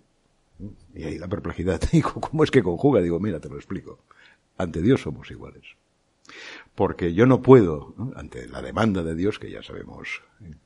Y 0.94 1.04
ahí 1.04 1.18
la 1.18 1.28
perplejidad. 1.28 1.80
Digo, 1.92 2.12
¿cómo 2.20 2.44
es 2.44 2.50
que 2.50 2.62
conjuga? 2.62 3.00
Digo, 3.00 3.20
mira, 3.20 3.40
te 3.40 3.48
lo 3.48 3.56
explico. 3.56 3.98
Ante 4.58 4.82
Dios 4.82 5.02
somos 5.02 5.30
iguales. 5.30 5.62
Porque 6.74 7.14
yo 7.14 7.26
no 7.26 7.42
puedo, 7.42 7.94
¿no? 7.96 8.12
ante 8.16 8.48
la 8.48 8.60
demanda 8.62 9.02
de 9.02 9.14
Dios, 9.14 9.38
que 9.38 9.50
ya 9.50 9.62
sabemos 9.62 10.22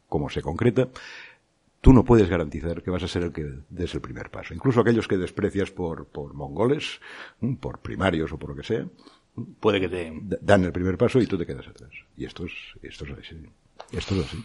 cómo 0.09 0.31
se 0.31 0.43
concreta, 0.43 0.89
tú 1.81 1.93
no 1.93 2.05
puedes 2.05 2.29
garantizar 2.29 2.83
que 2.83 2.91
vas 2.91 3.03
a 3.03 3.09
ser 3.09 3.23
el 3.25 3.33
que 3.33 3.47
des 3.69 3.95
el 3.95 4.01
primer 4.01 4.31
paso. 4.31 4.55
Incluso 4.55 4.81
aquellos 4.81 5.07
que 5.09 5.19
desprecias 5.19 5.71
por, 5.71 6.07
por 6.07 6.35
mongoles, 6.35 7.01
por 7.61 7.79
primarios 7.81 8.33
o 8.33 8.39
por 8.39 8.51
lo 8.51 8.57
que 8.57 8.65
sea, 8.65 8.87
Puede 9.61 9.81
que 9.81 9.89
te... 9.89 10.13
da- 10.23 10.39
dan 10.41 10.65
el 10.65 10.73
primer 10.73 10.99
paso 10.99 11.21
y 11.21 11.27
tú 11.27 11.39
te 11.39 11.47
quedas 11.47 11.67
atrás. 11.69 11.93
Y 12.17 12.25
esto 12.25 12.45
es, 12.47 12.53
esto 12.83 13.05
es 13.05 13.13
así. 13.13 13.37
Esto 13.93 14.15
es 14.15 14.27
así. 14.27 14.45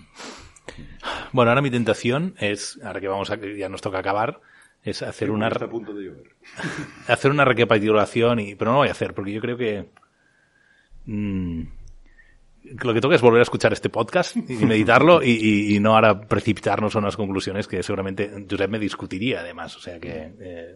Bueno, 1.32 1.52
ahora 1.52 1.62
mi 1.62 1.72
tentación 1.72 2.36
es, 2.40 2.80
ahora 2.84 3.00
que 3.00 3.08
vamos 3.08 3.30
a, 3.32 3.38
que 3.38 3.58
ya 3.58 3.70
nos 3.70 3.82
toca 3.82 4.00
acabar, 4.00 4.40
es 4.84 5.02
hacer 5.02 5.32
una, 5.32 5.48
Está 5.48 5.66
a 5.66 5.70
punto 5.70 5.94
de 5.94 6.06
llover. 6.06 6.36
hacer 7.08 7.32
una 7.32 7.46
recapitulación 7.46 8.40
y, 8.40 8.56
pero 8.56 8.72
no 8.72 8.76
lo 8.78 8.80
voy 8.82 8.88
a 8.90 8.92
hacer 8.92 9.14
porque 9.14 9.32
yo 9.34 9.42
creo 9.42 9.58
que, 9.58 9.90
mm, 11.06 11.62
lo 12.84 12.94
que 12.94 13.02
toca 13.02 13.16
es 13.16 13.22
volver 13.22 13.40
a 13.40 13.44
escuchar 13.44 13.74
este 13.74 13.90
podcast 13.90 14.36
y 14.38 14.42
meditarlo 14.66 15.22
y, 15.24 15.32
y- 15.32 15.76
y 15.76 15.80
no 15.80 15.94
ahora 15.96 16.20
precipitarnos 16.22 16.96
a 16.96 17.00
unas 17.00 17.16
conclusiones 17.16 17.68
que 17.68 17.84
seguramente 17.84 18.46
Josep 18.50 18.70
me 18.70 18.80
discutiría 18.80 19.42
además, 19.42 19.76
o 19.78 19.80
sea 19.80 20.00
que, 20.00 20.32
eh, 20.40 20.76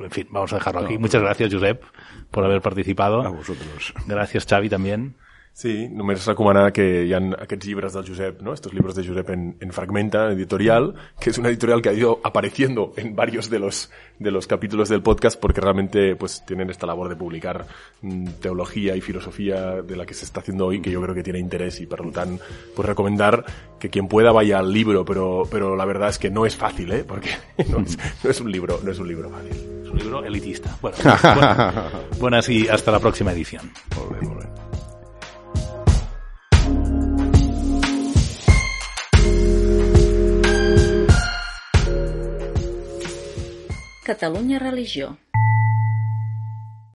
en 0.00 0.10
fin, 0.10 0.28
vamos 0.30 0.52
a 0.52 0.56
dejarlo 0.56 0.82
aquí. 0.82 0.96
Muchas 0.96 1.20
gracias, 1.20 1.52
Josep, 1.52 1.82
por 2.30 2.44
haver 2.44 2.62
participado. 2.62 3.20
A 3.22 3.28
vosotros. 3.30 3.92
Gracias, 4.06 4.46
Xavi, 4.46 4.68
también. 4.68 5.16
Sí, 5.52 5.88
només 5.90 6.24
recomanar 6.24 6.72
que 6.72 7.04
hi 7.08 7.12
ha 7.16 7.18
aquests 7.18 7.66
llibres 7.66 7.92
del 7.92 8.06
Josep, 8.06 8.42
¿no? 8.42 8.52
Estos 8.54 8.72
libros 8.72 8.94
de 8.94 9.04
Josep 9.06 9.30
en, 9.30 9.56
en 9.58 9.72
Fragmenta 9.72 10.30
Editorial, 10.30 10.94
que 11.18 11.30
es 11.30 11.38
una 11.38 11.48
editorial 11.48 11.82
que 11.82 11.88
ha 11.88 11.92
ido 11.92 12.20
apareciendo 12.22 12.92
en 12.96 13.16
varios 13.16 13.50
de 13.50 13.58
los, 13.58 13.90
de 14.20 14.30
los 14.30 14.46
capítulos 14.46 14.88
del 14.88 15.02
podcast 15.02 15.38
porque 15.40 15.60
realmente 15.60 16.14
pues 16.14 16.44
tienen 16.46 16.70
esta 16.70 16.86
labor 16.86 17.08
de 17.08 17.16
publicar 17.16 17.66
mm, 18.02 18.26
teología 18.40 18.94
y 18.94 19.00
filosofía 19.00 19.82
de 19.82 19.96
la 19.96 20.06
que 20.06 20.14
se 20.14 20.24
está 20.24 20.40
haciendo 20.40 20.66
hoy 20.66 20.80
que 20.80 20.92
yo 20.92 21.02
creo 21.02 21.14
que 21.14 21.24
tiene 21.24 21.40
interés 21.40 21.80
y 21.80 21.86
por 21.86 22.04
lo 22.04 22.12
tanto 22.12 22.44
pues 22.76 22.86
recomendar 22.86 23.44
que 23.78 23.90
quien 23.90 24.08
pueda 24.08 24.32
vaya 24.32 24.58
al 24.58 24.72
libro, 24.72 25.04
pero, 25.04 25.42
pero 25.50 25.76
la 25.76 25.84
verdad 25.84 26.08
es 26.08 26.18
que 26.18 26.30
no 26.30 26.46
es 26.46 26.56
fácil, 26.56 26.92
¿eh? 26.92 27.04
Porque 27.06 27.30
no 27.68 27.80
es, 27.80 27.98
no 28.22 28.30
es 28.30 28.40
un 28.40 28.52
libro, 28.52 28.80
no 28.82 28.90
es 28.90 28.98
un 28.98 29.08
libro 29.08 29.30
fácil. 29.30 29.52
Es 29.82 29.90
un 29.90 29.98
libro 29.98 30.24
elitista. 30.24 30.76
Bueno, 30.80 30.96
buenas, 31.22 31.84
buenas 32.18 32.48
y 32.48 32.68
hasta 32.68 32.92
la 32.92 33.00
próxima 33.00 33.32
edición. 33.32 33.70
Molt 33.96 34.20
bé, 34.20 34.67
Catalunya 44.08 44.58
Religió. 44.58 45.18